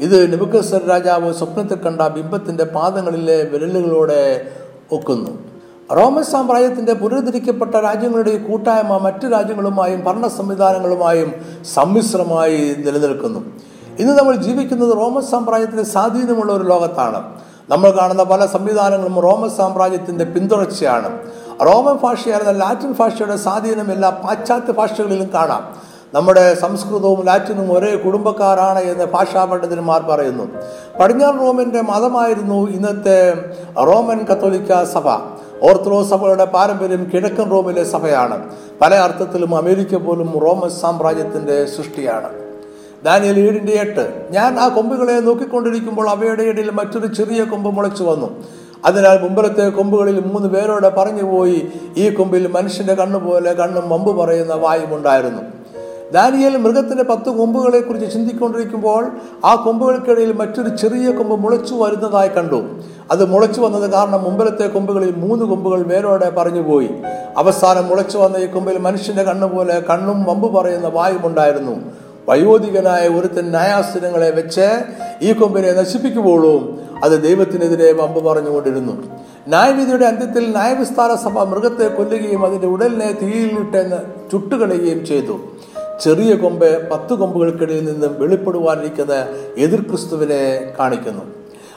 ഇത് 0.00 0.32
നെബുക്കസർ 0.32 0.86
രാജാവ് 0.88 1.34
സ്വപ്നത്തിൽ 1.34 1.78
കണ്ട 1.78 2.02
ബിംബത്തിന്റെ 2.02 2.64
പാദങ്ങളിലെ 2.64 3.42
വിരലുകളോടെ 3.42 4.46
ഒക്കുന്നു. 4.92 5.30
റോമൻ 5.96 6.24
സാമ്രാജ്യത്തിന്റെ 6.24 6.92
പുനരുദ്ധരിക്കപ്പെട്ട 6.92 7.74
രാജ്യങ്ങളുടെ 7.74 8.36
കൂട്ടായ്മ 8.38 8.96
മറ്റു 8.96 9.26
രാജ്യങ്ങളുമായും 9.26 10.04
ഭരണ 10.04 10.26
സംവിധാനങ്ങളുമായും 10.26 11.32
സമ്മിശ്രമായി 11.74 12.74
നിലനിൽക്കുന്നു. 12.78 13.40
ഇന്ന് 13.98 14.18
നമ്മൾ 14.18 14.36
ജീവിക്കുന്നത് 14.36 14.96
റോമൻ 14.96 15.22
സാമ്രാജ്യത്തിന്റെ 15.22 15.84
സ്വാധീനമുള്ള 15.84 16.52
ഒരു 16.52 16.64
ലോകത്താണ്. 16.64 17.22
നമ്മൾ 17.68 17.90
കാണുന്ന 17.90 18.22
പല 18.22 18.46
സംവിധാനങ്ങളും 18.46 19.20
റോമൻ 19.20 19.50
സാമ്രാജ്യത്തിന്റെ 19.50 20.24
പിന്തുടർച്ചയാണ്. 20.24 21.18
റോമൻ 21.64 21.96
ഭാഷയായിരുന്ന 21.96 22.50
ലാറ്റിൻ 22.50 22.92
ഭാഷയുടെ 22.92 23.36
സ്വാധീനം 23.36 23.92
എല്ലാ 23.92 24.10
പാശ്ചാത്യ 24.10 24.72
ഭാഷകളിലും 24.72 25.30
കാണാം. 25.34 25.76
നമ്മുടെ 26.14 26.54
സംസ്കൃതവും 26.54 27.26
ലാറ്റിനും 27.26 27.72
ഒരേ 27.72 27.96
കുടുംബക്കാരാണ് 27.96 28.78
എന്ന് 28.78 29.04
ഭാഷാ 29.04 29.44
പണ്ഡിതന്മാർ 29.44 30.02
പറയുന്നു. 30.02 30.48
പടിഞ്ഞാറ് 31.00 31.34
റോമിന്റെ 31.34 31.80
മതമായിരുന്നു 31.80 32.70
ഇന്നത്തെ 32.70 33.34
റോമൻ 33.78 34.24
കത്തോലിക്ക 34.24 34.84
സഭ. 34.84 35.08
ഓർത്തഡോക്സ് 35.62 36.10
സഭയുടെ 36.10 36.44
പാരമ്പര്യം 36.44 37.10
കിഴക്കൻ 37.14 37.50
റോമിലെ 37.50 37.84
സഭയാണ്. 37.84 38.50
പല 38.80 38.94
അർത്ഥത്തിലും 38.94 39.56
അമേരിക്ക 39.56 39.96
പോലും 39.96 40.38
റോമൻ 40.38 40.70
സാമ്രാജ്യത്തിന്റെ 40.70 41.64
സൃഷ്ടിയാണ്. 41.64 42.28
ദാനിയൽ 43.04 43.38
ഏഴിന്റെ 43.38 43.72
എട്ട്. 43.72 44.26
ഞാൻ 44.30 44.60
ആ 44.60 44.68
കൊമ്പുകളെ 44.68 45.12
നോക്കിക്കൊണ്ടിരിക്കുമ്പോൾ 45.12 46.08
അവയുടെ 46.08 46.42
ഇടയിൽ 46.42 46.70
മറ്റൊരു 46.70 47.06
ചെറിയ 47.06 47.44
കൊമ്പ് 47.44 47.76
മുളച്ചു 47.76 48.04
വന്നു. 48.04 48.44
അതിനാൽ 48.84 49.18
മുമ്പിലത്തെ 49.22 49.68
കൊമ്പുകളിൽ 49.68 50.20
മൂന്ന് 50.20 50.48
പേരോടെ 50.48 50.88
പറഞ്ഞുപോയി 50.88 51.68
ഈ 51.96 52.10
കൊമ്പിൽ 52.10 52.46
മനുഷ്യന്റെ 52.48 52.94
കണ്ണുപോലെ 52.94 53.52
കണ്ണും 53.52 53.88
വമ്പ് 53.88 54.16
പറയുന്ന 54.16 54.54
വായുമുണ്ടായിരുന്നു 54.54 55.42
ദാനിയൽ 56.12 56.56
മൃഗത്തിന്റെ 56.56 57.02
പത്ത് 57.02 57.24
കൊമ്പുകളെ 57.24 57.80
കുറിച്ച് 57.80 58.12
ചിന്തിക്കൊണ്ടിരിക്കുമ്പോൾ 58.12 59.10
ആ 59.44 59.54
കൊമ്പുകൾക്കിടയിൽ 59.54 60.32
മറ്റൊരു 60.32 60.68
ചെറിയ 60.68 61.10
കൊമ്പ് 61.10 61.44
മുളച്ചു 61.44 61.74
വരുന്നതായി 61.74 62.28
കണ്ടു. 62.28 62.60
അത് 63.10 63.24
മുളച്ചു 63.24 63.60
വന്നത് 63.60 63.90
കാരണം 63.90 64.22
മുമ്പിലത്തെ 64.24 64.66
കൊമ്പുകളിൽ 64.66 65.16
മൂന്ന് 65.16 65.44
കൊമ്പുകൾ 65.44 65.82
വേരോടെ 65.82 66.30
പറഞ്ഞുപോയി 66.30 66.88
അവസാനം 67.36 67.88
മുളച്ചു 67.88 68.18
വന്ന 68.18 68.36
ഈ 68.36 68.46
കൊമ്പിൽ 68.46 68.78
മനുഷ്യന്റെ 68.78 69.22
കണ്ണുപോലെ 69.22 69.82
കണ്ണും 69.90 70.24
വമ്പ് 70.24 70.54
പറയുന്ന 70.54 70.88
വായുമുണ്ടായിരുന്നു 70.88 72.05
വയോധികനായ 72.28 73.08
ഒരുത്തൻ 73.08 73.50
ന്യായാസനങ്ങളെ 73.50 74.30
വെച്ച് 74.30 74.68
ഈ 75.22 75.32
കൊമ്പിനെ 75.32 75.72
നശിപ്പിക്കുമ്പോഴും 75.72 76.80
അത് 77.04 77.22
ദൈവത്തിനെതിരെ 77.22 77.92
വമ്പ് 77.92 78.24
പറഞ്ഞുകൊണ്ടിരുന്നു. 78.24 78.92
ന്യായവിധിയുടെ 79.48 80.04
അന്ത്യത്തിൽ 80.04 80.50
ന്യായവിസ്താര 80.50 81.14
സഭ 81.14 81.38
മൃഗത്തെ 81.38 81.88
കൊല്ലുകയും 81.88 82.46
അതിന്റെ 82.46 82.66
ഉടലിനെ 82.66 83.12
തീയിലിട്ട് 83.22 84.02
ചുട്ടുകളയുകയും 84.32 85.06
ചെയ്തു. 85.06 85.38
ചെറിയ 86.04 86.34
കൊമ്പ് 86.34 86.90
പത്ത് 86.90 87.14
കൊമ്പുകൾക്കിടയിൽ 87.14 87.84
നിന്നും 87.84 88.16
വെളിപ്പെടുവാനിരിക്കുന്ന 88.18 89.26
എതിർ 89.58 89.80
ക്രിസ്തുവിനെ 89.80 90.72
കാണിക്കുന്നു. 90.78 91.22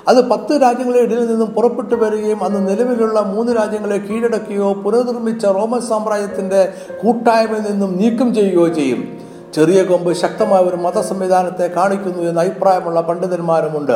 അത് 0.08 0.30
പത്ത് 0.30 0.62
രാജ്യങ്ങളുടെ 0.62 1.02
ഇടയിൽ 1.02 1.28
നിന്നും 1.28 1.48
പുറപ്പെട്ടു 1.48 1.96
വരികയും 1.96 2.44
അന്ന് 2.44 2.70
നിലവിലുള്ള 2.70 3.20
മൂന്ന് 3.20 3.52
രാജ്യങ്ങളെ 3.52 3.98
കീഴടക്കുകയോ 3.98 4.74
പുനർനിർമ്മിച്ച 4.74 5.46
റോമൻ 5.46 5.82
സാമ്രാജ്യത്തിന്റെ 5.82 6.74
കൂട്ടായ്മയിൽ 7.04 7.72
നിന്നും 7.72 7.98
നീക്കം 7.98 8.36
ചെയ്യുകയോ 8.36 8.68
ചെയ്യും. 8.68 9.29
ചെറിയ 9.56 9.84
കൊമ്പ് 9.84 10.14
ശക്തമായ 10.14 10.62
ഒരു 10.62 10.76
മത 10.76 11.00
സംവിധാനത്തെ 11.02 11.68
കാണിക്കുന്നു 11.68 12.24
എന്ന 12.24 12.40
അഭിപ്രായമുള്ള 12.42 13.02
പണ്ഡിതന്മാരുമുണ്ട്. 13.02 13.96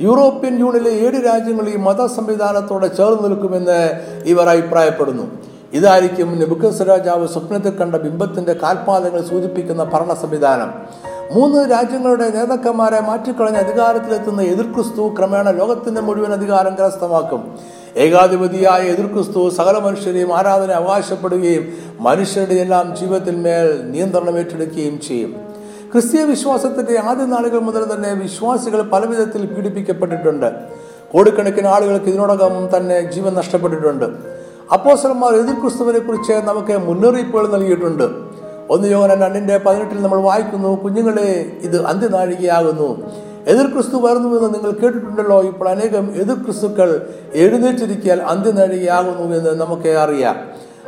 യൂറോപ്യൻ 0.00 0.58
യൂണിയനിലെ 0.58 0.90
ഏഴ് 0.90 1.24
രാജ്യങ്ങൾ 1.24 1.68
ഈ 1.68 1.76
മത 1.76 2.06
സംവിധാനത്തോടെ 2.06 2.88
ചേർന്ന് 2.88 3.24
നിൽക്കുമെന്ന് 3.24 3.78
ഇവർ 4.24 4.48
അഭിപ്രായപ്പെടുന്നു. 4.48 5.26
ഇതായിരിക്കും 5.72 6.38
നെബുക്കസ് 6.40 6.82
രാജാവ് 6.82 7.28
സ്വപ്നത്തിൽ 7.28 7.74
കണ്ട 7.76 7.94
ബിംബത്തിന്റെ 7.94 8.52
കാൽപാദങ്ങൾ 8.52 9.22
സൂചിപ്പിക്കുന്ന 9.22 9.84
ഭരണ 9.84 10.14
സംവിധാനം 10.14 10.70
മൂന്ന് 11.32 11.70
രാജ്യങ്ങളുടെ 11.70 12.26
നേതാക്കന്മാരെ 12.30 13.00
മാറ്റിക്കളഞ്ഞ് 13.00 13.58
അധികാരത്തിലെത്തുന്ന 13.58 14.42
എതിർക്രിസ്തു 14.42 15.14
ക്രമേണ 15.18 15.50
ലോകത്തിന്റെ 15.50 16.00
മുഴുവൻ 16.00 16.32
അധികാരം 16.32 16.74
കരസ്ഥമാക്കും. 16.74 17.42
ഏകാധിപതിയായ 17.96 18.80
എതിർക്രിസ്തു 18.82 19.50
സകല 19.50 19.78
മനുഷ്യരെയും 19.78 20.36
ആരാധന 20.36 20.70
അവകാശപ്പെടുകയും 20.70 21.72
മനുഷ്യരുടെ 22.00 22.54
എല്ലാം 22.54 22.96
ജീവിതത്തിൽ 22.96 23.36
മേൽ 23.36 23.90
നിയന്ത്രണം 23.90 24.38
ഏറ്റെടുക്കുകയും 24.38 25.00
ചെയ്യും. 25.00 25.36
ക്രിസ്തീയ 25.92 26.24
വിശ്വാസത്തിന്റെ 26.24 26.98
ആദ്യ 27.00 27.24
നാളുകൾ 27.24 27.58
മുതൽ 27.58 27.94
തന്നെ 27.94 28.12
വിശ്വാസികൾ 28.12 28.82
പലവിധത്തിൽ 28.82 29.46
പീഡിപ്പിക്കപ്പെട്ടിട്ടുണ്ട്. 29.46 30.52
കോടിക്കണക്കിന് 31.12 31.66
ആളുകൾക്ക് 31.66 32.06
ഇതിനോടകം 32.06 32.76
തന്നെ 32.76 33.12
ജീവൻ 33.12 33.34
നഷ്ടപ്പെട്ടിട്ടുണ്ട്. 33.34 34.04
അപ്പോസലന്മാർ 34.72 35.34
എതിർ 35.34 35.60
ക്രിസ്തുവിനെ 35.60 35.98
കുറിച്ച് 35.98 36.32
നമുക്ക് 36.32 36.78
മുന്നറിയിപ്പുകൾ 36.78 37.46
നൽകിയിട്ടുണ്ട്. 37.46 38.36
ഒന്ന് 38.70 38.88
യോഗന 38.88 39.24
രണ്ടിന്റെ 39.24 39.58
പതിനെട്ടിൽ 39.58 40.02
നമ്മൾ 40.02 40.20
വായിക്കുന്നു 40.20 40.82
കുഞ്ഞുങ്ങളെ 40.82 41.52
ഇത് 41.62 41.86
അന്ത്യനാഴികയാകുന്നു. 41.86 43.10
എതിർ 43.46 43.66
ക്രിസ്തു 43.66 43.96
വരുന്നുവെന്ന് 43.96 44.54
നിങ്ങൾ 44.54 44.70
കേട്ടിട്ടുണ്ടല്ലോ. 44.70 45.42
ഇപ്പോൾ 45.42 45.68
അനേകം 45.68 46.12
എതിർ 46.14 46.34
ക്രിസ്തുക്കൾ 46.34 47.06
എഴുന്നേറ്റിരിക്കാൻ 47.32 48.22
അന്ത്യനഴിയാകുന്നു 48.22 49.36
എന്ന് 49.36 49.60
നമുക്ക് 49.60 49.88
അറിയാം. 49.88 50.36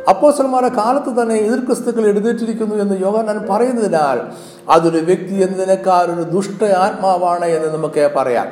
അപ്പോസന്മാരുടെ 0.09 0.75
കാലത്ത് 0.75 1.21
തന്നെ 1.21 1.35
എതിർ 1.35 1.59
ക്രിസ്തുക്കൾ 1.65 2.07
എഴുന്നേറ്റിരിക്കുന്നു 2.07 2.75
എന്ന് 2.75 3.01
യോഹനാൻ 3.01 3.47
പറയുന്നതിനാൽ 3.49 4.21
അതൊരു 4.69 4.97
വ്യക്തി 4.97 5.33
എന്നതിനേക്കാൾ 5.33 6.03
ഒരു 6.03 6.21
ദുഷ്ട 6.21 6.63
ആത്മാവാണ് 6.63 7.45
എന്ന് 7.45 7.77
നമുക്ക് 7.77 8.11
പറയാം. 8.15 8.47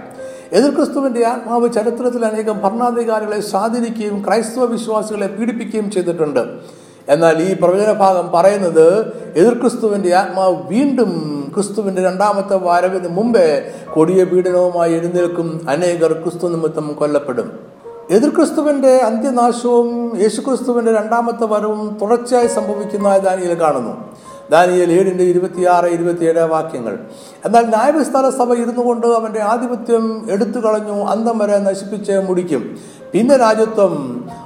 എതിർ 0.52 0.76
ക്രിസ്തുവിന്റെ 0.76 1.26
ആത്മാവ് 1.26 1.74
ചരിത്രത്തിൽ 1.74 2.26
അനേകം 2.26 2.60
ഭരണാധികാരികളെ 2.63 3.41
സ്വാധീനിക്കുകയും 3.41 4.26
ക്രൈസ്തവ 4.28 4.65
വിശ്വാസികളെ 4.65 5.28
പീഡിപ്പിക്കുകയും 5.28 5.91
ചെയ്തിട്ടുണ്ട്. 5.91 6.46
എന്നാൽ 7.10 7.41
ഈ 7.41 7.54
പ്രവചന 7.54 7.91
ഭാഗം 7.91 8.32
പറയുന്നത് 8.32 9.08
എതിർ 9.36 9.54
ക്രിസ്തുവിന്റെ 9.54 10.15
ആത്മാവ് 10.15 10.56
വീണ്ടും 10.67 11.37
ക്രിസ്തുവിന്റെ 11.58 12.04
രണ്ടാമത്തെ 12.04 12.56
വരവിന് 12.63 13.08
മുമ്പേ 13.08 13.72
കൊടിയ 13.93 14.24
പീഡനവുമായി 14.24 14.93
എഴുന്നേൽക്കും 14.93 15.48
അനേകർ 15.70 16.13
ക്രിസ്തു 16.13 16.48
നിമിത്തം 16.48 16.96
കൊല്ലപ്പെടും. 17.00 17.48
എതിർ 18.10 18.30
ക്രിസ്തുവിന്റെ 18.30 18.91
അന്ത്യനാശവും 18.98 20.22
യേശുക്രിസ്തുവിന്റെ 20.22 20.91
രണ്ടാമത്തെ 20.93 21.46
വരവും 21.46 21.98
തുടർച്ചയായി 22.02 22.48
സംഭവിക്കുന്നതായി 22.48 23.20
ദാനിയിൽ 23.20 23.54
കാണുന്നു. 23.54 23.93
ദാനിയൽ 24.52 24.91
ഏഴിന്റെ 24.91 25.24
ഇരുപത്തിയാറ് 25.24 25.86
ഇരുപത്തിയേഴ് 25.86 26.39
വാക്യങ്ങൾ. 26.39 27.00
എന്നാൽ 27.46 27.65
ന്യായവിസ്താര 27.65 28.30
സഭ 28.30 28.54
ഇരുന്നു 28.54 28.86
കൊണ്ട് 28.86 29.08
അവന്റെ 29.08 29.41
ആധിപത്യം 29.41 30.06
എടുത്തു 30.32 30.60
കളഞ്ഞു 30.60 31.04
അന്തം 31.06 31.38
വരെ 31.38 31.58
നശിപ്പിച്ച് 31.58 32.12
മുടിക്കും. 32.28 32.78
പിന്നെ 33.13 33.38
രാജ്യത്വം 33.38 33.93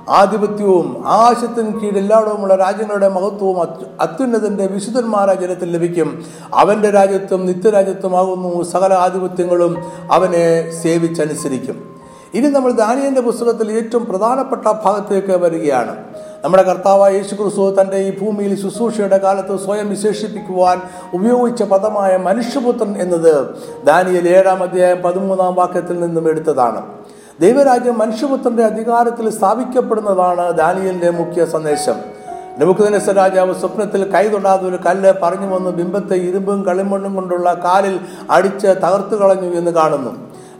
ആധിപത്യവും 0.09 1.03
ആകാശത്തിന് 1.07 1.79
കീഴിൽ 1.79 1.97
എല്ലായിടവുമുള്ള 1.97 2.55
രാജ്യങ്ങളുടെ 2.55 3.07
മഹത്വവും 3.07 3.61
അത്യുന്നതന്റെ 4.01 4.65
വിശുദ്ധന്മാരായ 4.67 5.35
ജനത്തിൽ 5.35 5.71
ലഭിക്കും. 5.71 6.25
അവന്റെ 6.53 6.89
രാജ്യത്വം 6.89 7.45
നിത്യരാജ്യത്വമാകുന്നു. 7.45 8.63
സകല 8.63 8.93
ആധിപത്യങ്ങളും 8.93 9.77
അവനെ 10.11 10.71
സേവിച്ചനുസരിക്കും. 10.83 12.01
ഇനി 12.33 12.47
നമ്മൾ 12.47 12.71
ദാനിയന്റെ 12.71 13.21
പുസ്തകത്തിൽ 13.21 13.71
ഏറ്റവും 13.71 14.05
പ്രധാനപ്പെട്ട 14.05 14.61
ഭാഗത്തേക്ക് 14.61 15.37
വരികയാണ്. 15.37 15.97
നമ്മുടെ 16.43 16.63
കർത്താവായ 16.63 17.13
യേശു 17.13 17.35
ക്രിസ്തു 17.35 17.75
തന്റെ 17.81 17.97
ഈ 17.97 18.19
ഭൂമിയിൽ 18.19 18.61
ശുശ്രൂഷയുടെ 18.61 19.17
കാലത്ത് 19.17 19.65
സ്വയം 19.65 19.89
വിശേഷിപ്പിക്കുവാൻ 19.89 20.81
ഉപയോഗിച്ച 21.13 21.63
പദമായ 21.63 22.17
മനുഷ്യപുത്രൻ 22.17 23.01
എന്നത് 23.01 23.55
ദാനിയൽ 23.85 24.37
ഏഴാം 24.37 24.63
അധ്യായം 24.63 25.01
പതിമൂന്നാം 25.01 25.55
വാക്യത്തിൽ 25.55 25.99
നിന്നും 25.99 26.29
എടുത്തതാണ്. 26.29 27.00
ദൈവരാജ്യം 27.41 27.99
മനുഷ്യപുത്രന്റെ 27.99 28.63
അധികാരത്തിൽ 28.63 29.29
സ്ഥാപിക്കപ്പെടുന്നതാണ് 29.29 30.51
ദാനിയലിന്റെ 30.57 31.09
മുഖ്യ 31.09 31.45
സന്ദേശം. 31.45 31.95
നെബുക്കദ്നേസർ 32.59 33.13
രാജാവ് 33.13 33.53
സ്വപ്നത്തിൽ 33.55 34.11
കൈ 34.11 34.27
തൊടാതെ 34.27 34.67
ഒരു 34.67 34.79
കല്ല് 34.85 35.13
പറഞ്ഞു 35.23 35.47
വന്ന് 35.55 35.69
ബിംബത്തെ 35.69 36.15
ഇരുമ്പും 36.15 36.63
കളിമണ്ണും 36.63 37.15
കൊണ്ടുള്ള 37.15 37.53
കാലിൽ 37.53 37.99
അടിച്ച് 38.29 38.67
തകർത്തു 38.67 39.15
കളഞ്ഞു 39.15 39.55
എന്ന് 39.55 39.71
കാണുന്നു. 39.71 40.11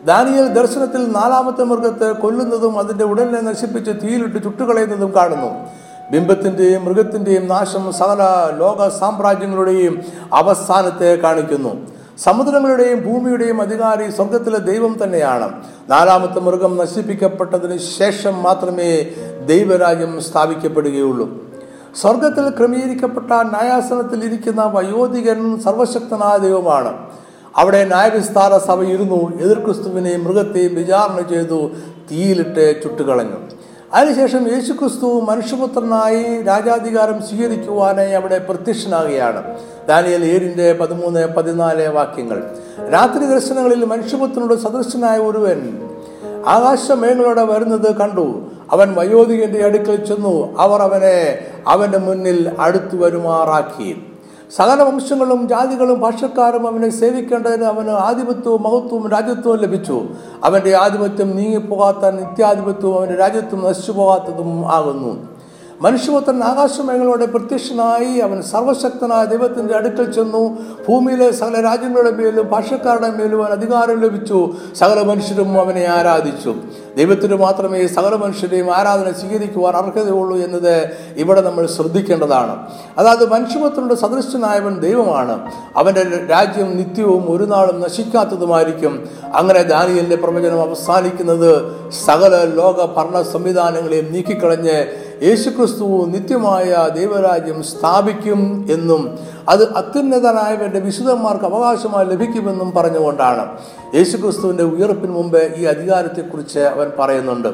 ദാനിയൽ 0.06 0.48
ദർശനത്തിൽ 0.48 1.12
നാലാമത്തെ 1.12 1.64
മൃഗത്തെ 1.64 2.12
കൊല്ലുന്നതും 2.12 2.80
അതിന്റെ 2.80 3.04
ഉടലിനെ 3.04 3.42
നശിപ്പിച്ച് 3.42 3.92
തീയിലിട്ട് 4.04 4.44
ചുട്ടുകളയുന്നതും 4.44 5.14
കാണുന്നു. 5.16 5.52
ബിംബത്തിന്റെയും 6.12 6.86
മൃഗത്തിന്റെയും 6.86 7.48
നാശം 7.48 7.94
സകല 7.94 8.24
ലോക 8.58 8.88
സാമ്രാജ്യങ്ങളുടെയും 9.00 10.02
അവസാനത്തെ 10.34 11.16
കാണിക്കുന്നു. 11.16 11.74
സമുദ്രങ്ങളുടെയും 12.24 13.00
ഭൂമിയുടെയും 13.02 13.62
അധികാരി 13.62 14.12
സ്വർഗത്തിലെ 14.12 14.60
ദൈവം 14.60 15.00
തന്നെയാണ്. 15.04 15.48
നാലാമത്തെ 15.90 16.40
മൃഗം 16.40 16.78
നശിപ്പിക്കപ്പെട്ടതിന് 16.78 17.78
ശേഷം 17.78 18.44
മാത്രമേ 18.44 18.90
ദൈവരാജ്യം 19.46 20.22
സ്ഥാപിക്കപ്പെടുകയുള്ളൂ. 20.22 21.28
സ്വർഗത്തിൽ 22.02 22.50
ക്രമീകരിക്കപ്പെട്ട 22.50 23.32
ന്യായാസനത്തിൽ 23.32 24.26
ഇരിക്കുന്ന 24.26 24.64
വയോധികൻ 24.66 25.60
സർവശക്തനായ 25.60 26.38
ദൈവമാണ്. 26.38 26.92
അവിടെ 27.58 27.86
ന്യായവിസ്താര 27.86 28.58
സഭ 28.58 28.82
ഇരുന്നു 28.82 29.20
എതിർക്രിസ്തുവിനെയും 29.42 30.24
മൃഗത്തെയും 30.24 30.76
വിചാരണ 30.76 31.20
ചെയ്തു 31.30 31.60
തീയിലിട്ട് 32.12 32.84
ചുട്ടുകളഞ്ഞു. 32.84 33.40
അതിനുശേഷം 33.94 34.54
യേശുക്രിസ്തു 34.54 35.22
മനുഷ്യപുത്രനായി 35.22 36.42
രാജാധികാരം 36.42 37.22
സ്വീകരിക്കുവാനായി 37.22 38.12
അവിടെ 38.12 38.38
പ്രത്യക്ഷനാകുകയാണ്. 38.38 39.58
ദാനിയൽ 39.88 40.26
ഏഴിന്റെ 40.26 40.74
പതിമൂന്ന് 40.74 41.28
പതിനാല് 41.28 41.88
വാക്യങ്ങൾ. 41.88 42.44
രാത്രി 42.94 43.26
ദർശനങ്ങളിൽ 43.26 43.86
മനുഷ്യപുത്രനോട് 43.86 44.56
സദൃശനായ 44.56 45.18
ഒരുവൻ 45.18 45.88
ആകാശമേങ്ങളോടെ 46.48 47.44
വരുന്നത് 47.44 47.96
കണ്ടു. 47.96 48.42
അവൻ 48.72 48.96
വയോധികന്റെ 48.96 49.66
അടുക്കൽ 49.66 50.06
ചെന്നു. 50.06 50.56
അവർ 50.60 50.82
അവനെ 50.82 51.40
അവന്റെ 51.68 51.98
മുന്നിൽ 51.98 52.52
അടുത്തു 52.60 52.96
വരുമാറാക്കി 52.96 54.11
സകല 54.58 54.84
വംശങ്ങളും 54.84 55.48
ജാതികളും 55.48 56.00
ഭാഷക്കാരും 56.00 56.68
അവനെ 56.68 56.90
സേവിക്കേണ്ടതിന് 56.90 57.64
അവന് 57.64 57.90
ആധിപത്യവും 57.90 58.64
മഹത്വവും 58.64 59.04
രാജ്യത്വവും 59.10 59.60
ലഭിച്ചു. 59.62 59.98
അവന്റെ 60.44 60.72
ആധിപത്യം 60.76 61.30
നീങ്ങിപ്പോകാത്ത 61.38 62.12
നിത്യാധിപത്യവും 62.20 62.98
അവന്റെ 62.98 63.16
രാജ്യത്വം 63.16 63.62
നശിച്ചു 63.64 63.92
പോകാത്തതും 63.92 64.50
ആകുന്നു. 64.72 65.12
മനുഷ്യപുത്രൻ 65.82 66.44
ആകാശമേഖലയോടെ 66.44 67.26
പ്രത്യക്ഷനായി 67.26 68.20
അവൻ 68.20 68.42
സർവശക്തനായ 68.42 69.26
ദൈവത്തിന്റെ 69.26 69.74
അടുക്കൽ 69.76 70.12
ചെന്നു. 70.12 70.58
ഭൂമിയിലെ 70.90 71.32
സകല 71.32 71.62
രാജ്യങ്ങളുടെ 71.62 72.12
മേലും 72.12 72.50
ഭാഷക്കാരുടെ 72.50 73.10
മേലും 73.10 73.44
അവൻ 73.44 73.52
അധികാരം 73.52 74.02
ലഭിച്ചു. 74.02 74.54
സകല 74.76 75.02
മനുഷ്യരും 75.02 75.60
അവനെ 75.60 75.86
ആരാധിച്ചു. 75.86 76.56
ദൈവത്തിന് 76.98 77.36
മാത്രമേ 77.36 77.88
സകല 77.88 78.16
മനുഷ്യരെയും 78.16 78.76
ആരാധന 78.76 79.12
സ്വീകരിക്കുവാൻ 79.12 79.74
അർഹതയുള്ളൂ 79.74 80.38
എന്നത് 80.38 80.90
ഇവിടെ 81.16 81.42
നമ്മൾ 81.42 81.66
ശ്രദ്ധിക്കേണ്ടതാണ്. 81.66 82.68
അതായത് 82.98 83.30
മനുഷ്യപുത്രന്റെ 83.30 83.96
സദൃശനായവൻ 83.96 84.80
ദൈവമാണ്. 84.80 85.52
അവന്റെ 85.78 86.28
രാജ്യം 86.32 86.78
നിത്യവും 86.78 87.32
ഒരു 87.32 87.44
നാളും 87.44 87.82
നശിക്കാത്തതുമായിരിക്കും. 87.82 89.10
അങ്ങനെ 89.34 89.62
ദാനിയലിന്റെ 89.62 90.16
പ്രവചനം 90.16 90.62
അവസാനിക്കുന്നത് 90.62 91.72
സകല 92.06 92.36
ലോക 92.56 92.86
ഭരണ 92.98 93.22
സംവിധാനങ്ങളെയും 93.22 94.14
നീക്കിക്കളഞ്ഞ് 94.14 95.01
യേശുക്രിസ്തു 95.24 96.06
നിത്യമായ 96.06 96.90
ദൈവരാജ്യം 96.96 97.64
സ്ഥാപിക്കും 97.64 98.68
എന്നും 98.72 99.20
അത് 99.50 99.74
അത്യുന്നതനായവന്റെ 99.74 100.80
വിശുദ്ധന്മാർക്ക് 100.80 101.46
അവകാശമായി 101.46 102.06
ലഭിക്കുമെന്നും 102.06 102.72
പറഞ്ഞുകൊണ്ടാണ് 102.72 103.58
യേശുക്രിസ്തുവിന്റെ 103.96 104.64
ഉയർപ്പിന് 104.64 105.12
മുമ്പ് 105.12 105.56
ഈ 105.56 105.66
അധികാരത്തെക്കുറിച്ച് 105.66 106.60
അവൻ 106.60 106.92
പറയുന്നുണ്ട്. 107.00 107.48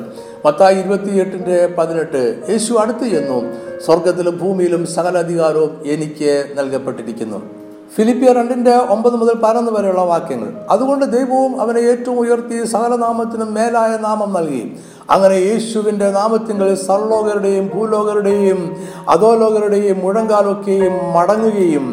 മത്തായി 0.46 0.76
ഇരുപത്തിയെട്ടിന്റെ 0.76 1.76
പതിനെട്ട് 1.78 2.44
യേശു 2.50 2.74
അടുത്ത് 2.74 3.08
ചെന്നു 3.08 3.40
സ്വർഗത്തിലും 3.86 4.38
ഭൂമിയിലും 4.38 4.88
സകല 4.88 5.18
അധികാരവും 5.18 5.82
എനിക്ക് 5.86 6.54
നൽകപ്പെട്ടിരിക്കുന്നു. 6.58 7.57
ഫിലിപ്പിയ 7.95 8.34
രണ്ടിന്റെ 8.34 8.76
ഒമ്പത് 8.89 9.15
മുതൽ 9.15 9.34
പതിനൊന്ന് 9.34 9.71
വരെയുള്ള 9.71 10.02
വാക്യങ്ങൾ. 10.02 10.50
അതുകൊണ്ട് 10.69 11.06
ദൈവവും 11.06 11.62
അവനെ 11.62 11.80
ഏറ്റവും 11.80 12.19
ഉയർത്തി 12.19 12.65
സകലനാമത്തിനും 12.65 13.54
മേലായ 13.54 13.97
നാമം 13.97 14.34
നൽകി. 14.34 14.80
അങ്ങനെ 15.10 15.34
യേശുവിന്റെ 15.34 16.12
നാമത്തിങ്കിൽ 16.12 16.76
സർലോകരുടെയും 16.76 17.71
ഭൂലോകരുടെയും 17.76 18.78
അധോലോകരുടെയും 19.10 20.00
മുഴങ്കാലൊക്കെയും 20.00 20.93
മടങ്ങുകയും 21.13 21.86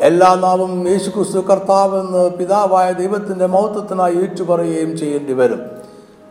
എല്ലാ 0.00 0.34
നാമം 0.34 0.88
യേശു 0.88 1.10
ക്രിസ്തു 1.10 1.38
കർത്താവെന്ന് 1.38 2.30
പിതാവായ 2.30 2.92
ദൈവത്തിന്റെ 2.92 3.46
മഹത്വത്തിനായി 3.46 4.14
ഏറ്റുപറയുകയും 4.14 4.98
ചെയ്യേണ്ടി 4.98 5.32
വരും. 5.32 5.60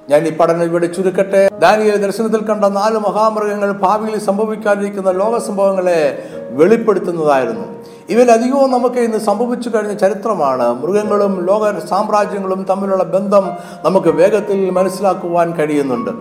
ഞാൻ 0.10 0.28
ഈ 0.28 0.32
പഠനം 0.38 0.64
ഇവിടെ 0.64 0.88
ചുരുക്കട്ടെ. 0.88 1.50
ദാനിയ 1.60 1.92
ദർശനത്തിൽ 1.92 2.42
കണ്ട 2.46 2.66
നാല് 2.66 2.98
മഹാമൃഗങ്ങൾ 2.98 3.72
ഭാവിയിൽ 3.72 4.20
സംഭവിക്കാതിരിക്കുന്ന 4.20 5.12
ലോക 5.12 5.38
സംഭവങ്ങളെ 5.38 6.24
വെളിപ്പെടുത്തുന്നതായിരുന്നു. 6.52 7.68
ഇവയിലധികവും 8.10 8.72
നമുക്ക് 8.72 8.96
ഇന്ന് 8.96 9.18
സംഭവിച്ചു 9.18 9.70
കഴിഞ്ഞ 9.70 9.94
ചരിത്രമാണ്. 9.94 10.82
മൃഗങ്ങളും 10.82 11.46
ലോക 11.46 11.88
സാമ്രാജ്യങ്ങളും 11.88 12.66
തമ്മിലുള്ള 12.70 13.04
ബന്ധം 13.04 13.52
നമുക്ക് 13.86 14.08
വേഗത്തിൽ 14.08 14.70
മനസ്സിലാക്കുവാൻ 14.70 15.54
കഴിയുന്നുണ്ട്. 15.56 16.12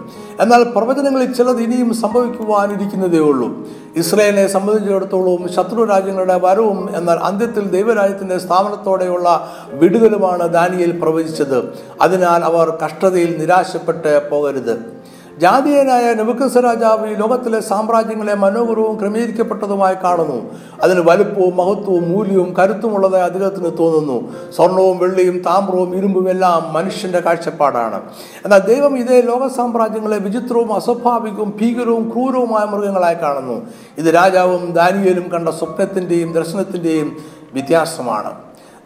എന്നാൽ 0.41 0.65
പ്രവചനങ്ങളിൽ 0.65 1.33
ചിലത് 1.33 1.61
ഇനിയും 1.61 1.95
സംഭവിക്കുവാനിരിക്കുന്നതേ 1.95 3.19
ഉള്ളൂ. 3.19 3.69
ഇസ്രയേലിനെ 3.97 4.47
സംബന്ധിച്ചിടത്തോളം 4.47 5.53
ശത്രു 5.53 5.85
രാജ്യങ്ങളുടെ 5.85 6.41
വരവും 6.43 6.97
എന്നാൽ 6.97 7.17
അന്ത്യത്തിൽ 7.17 7.65
ദൈവരാജ്യത്തിന്റെ 7.71 8.39
സ്ഥാപനത്തോടെയുള്ള 8.39 9.51
വിടുതലുമാണ് 9.69 10.49
ദാനിയേൽ 10.49 11.01
പ്രവചിച്ചത്. 11.01 11.79
അതിനാൽ 12.03 12.45
അവർ 12.45 12.79
കഷ്ടതയിൽ 12.85 13.39
നിരാശപ്പെട്ട് 13.39 14.31
പോകരുത്. 14.31 15.00
ജാതീയനായ 15.41 16.15
നെബുക്കസ് 16.15 16.57
രാജാവ് 16.57 17.11
ഈ 17.11 17.15
ലോകത്തിലെ 17.15 17.61
സാമ്രാജ്യങ്ങളെ 17.61 18.35
മനോഹരവും 18.35 18.99
ക്രമീകരിക്കപ്പെട്ടതുമായി 19.01 19.95
കാണുന്നു. 19.95 20.55
അതിന് 20.83 21.01
വലുപ്പവും 21.01 21.57
മഹത്വവും 21.57 22.11
മൂല്യവും 22.11 22.55
കരുത്തുമുള്ളതായി 22.55 23.23
അദ്ദേഹത്തിന് 23.23 23.79
തോന്നുന്നു. 23.79 24.33
സ്വർണവും 24.57 24.99
വെള്ളിയും 24.99 25.39
താമ്രവും 25.39 25.97
ഇരുമ്പും 25.97 26.31
എല്ലാം 26.31 26.73
മനുഷ്യന്റെ 26.73 27.21
കാഴ്ചപ്പാടാണ്. 27.21 28.03
എന്നാൽ 28.45 28.59
ദൈവം 28.59 28.99
ഇതേ 28.99 29.21
ലോക 29.21 29.47
സാമ്രാജ്യങ്ങളെ 29.47 30.19
വിചിത്രവും 30.19 30.75
അസ്വാഭാവികവും 30.75 31.59
ഭീകരവും 31.61 32.13
ക്രൂരവുമായ 32.15 32.65
മൃഗങ്ങളായി 32.65 33.15
കാണുന്നു. 33.15 33.67
ഇത് 33.99 34.15
രാജാവും 34.15 34.73
ദാനിയലും 34.73 35.31
കണ്ട 35.31 35.49
സ്വപ്നത്തിന്റെയും 35.49 36.33
ദർശനത്തിന്റെയും 36.33 37.17
വ്യത്യാസമാണ്. 37.53 38.31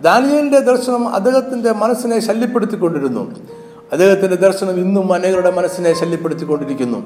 ദാനിയലിന്റെ 0.03 0.59
ദർശനം 0.59 1.15
അദ്ദേഹത്തിന്റെ 1.15 1.73
മനസ്സിനെ 1.73 2.21
ശല്യപ്പെടുത്തിക്കൊണ്ടിരുന്നു. 2.21 3.35
അദ്ദേഹത്തിന്റെ 3.95 4.37
ദർശനം 4.37 4.71
ഇന്നും 4.71 5.13
അനേകരുടെ 5.13 5.51
മനസ്സിനെ 5.51 5.93
ശല്യപ്പെടുത്തിക്കൊണ്ടിരിക്കുന്നു. 6.01 6.99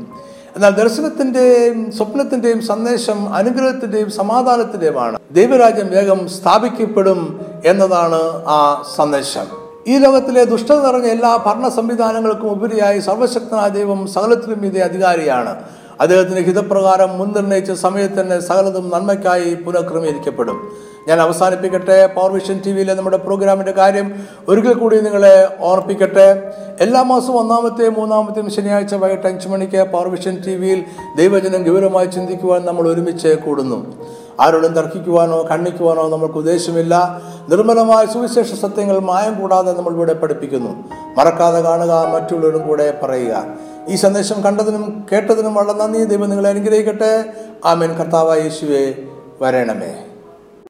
എന്നാൽ 0.57 0.70
ദർശനത്തിന്റെയും 0.70 1.92
സ്വപ്നത്തിന്റെയും 1.92 2.62
സന്ദേശം 2.62 3.35
അനുഗ്രഹത്തിന്റെയും 3.35 4.11
സമാധാനത്തിന്റെയുമാണ്. 4.11 5.18
ദൈവരാജ്യം 5.33 5.90
വേഗം 5.90 6.29
സ്ഥാപിക്കപ്പെടും 6.29 7.40
എന്നതാണ് 7.64 8.18
ആ 8.46 8.85
സന്ദേശം. 8.96 9.46
ഈ 9.88 9.98
ലോകത്തിലെ 9.98 10.44
ദുഷ്ടത 10.44 10.87
നിറഞ്ഞ 10.87 11.07
എല്ലാ 11.07 11.37
ഭരണ 11.46 11.68
സംവിധാനങ്ങൾക്കും 11.68 12.51
ഉപരിയായി 12.51 13.01
സർവശക്തനായ 13.01 13.68
ദൈവം 13.68 14.07
സകലത്തിലും 14.07 14.66
ഇതേ 14.66 14.81
അധികാരിയാണ്. 14.81 15.62
അദ്ദേഹത്തിന്റെ 16.01 16.42
ഹിതപ്രകാരം 16.42 17.18
മുൻനിർണയിച്ച 17.18 17.72
സമയത്ത് 17.72 18.20
തന്നെ 18.20 18.40
സകലതും 18.40 18.90
നന്മയ്ക്കായി 18.94 19.55
പുനഃക്രമീകരിക്കപ്പെടും. 19.55 20.72
ഞാൻ 21.06 21.20
അവസാനിപ്പിക്കട്ടെ. 21.20 22.06
പവർ 22.06 22.32
വിഷൻ 22.32 22.61
ടി 22.66 22.70
വിയിലെ 22.70 22.94
നമ്മുടെ 22.94 23.16
പ്രോഗ്രാമിന്റെ 23.16 23.72
കാര്യം 23.72 24.26
ഒരിക്കൽ 24.48 24.74
കൂടി 24.74 25.00
നിങ്ങളെ 25.00 25.56
ഓർപ്പിക്കട്ടെ. 25.61 26.52
എല്ലാ 26.80 27.02
മാസവും 27.02 27.40
ഒന്നാമത്തെയും 27.40 27.94
മൂന്നാമത്തെയും 27.94 28.50
ശനിയാഴ്ച 28.50 28.94
വൈകിട്ട് 28.94 29.26
അഞ്ച് 29.26 29.48
മണിക്ക് 29.48 29.82
പവർ 29.82 30.08
വിഷൻ 30.08 30.42
ടി 30.46 30.54
വിയിൽ 30.54 30.84
ദൈവജനം 31.16 31.62
ഗൗരവമായി 31.62 32.06
ചിന്തിക്കുവാൻ 32.06 32.64
നമ്മൾ 32.64 32.88
ഒരുമിച്ച് 32.88 33.28
കൂടുന്നു. 33.28 33.96
ആരോടും 34.40 34.72
തർക്കിക്കുവാനോ 34.72 35.48
കണ്ണിക്കുവാനോ 35.50 36.08
നമ്മൾക്ക് 36.08 36.34
ഉദ്ദേശമില്ല. 36.34 37.22
നിർമ്മലമായ 37.48 38.06
സുവിശേഷ 38.06 38.54
സത്യങ്ങൾ 38.54 38.98
മായം 38.98 39.40
കൂടാതെ 39.40 39.72
നമ്മൾ 39.72 39.90
ഇവിടെ 39.90 40.12
പഠിപ്പിക്കുന്നു. 40.12 40.84
മറക്കാതെ 41.16 41.61
കാണുക 41.61 42.06
മറ്റുള്ളവരും 42.14 42.68
കൂടെ 42.68 42.98
പറയുക. 43.02 43.44
ഈ 43.88 43.96
സന്ദേശം 43.96 44.42
കണ്ടതിനും 44.42 45.06
കേട്ടതിനും 45.12 45.54
വളരെ 45.54 45.72
നന്ദി. 45.72 46.04
ദൈവം 46.04 46.28
നിങ്ങളെ 46.28 46.50
അനുഗ്രഹിക്കട്ടെ. 46.50 47.24
ആമേൻ. 47.64 47.92
കർത്താവായ 47.92 48.38
യേശുവെ 48.38 48.94
വരണമേ. 49.42 50.07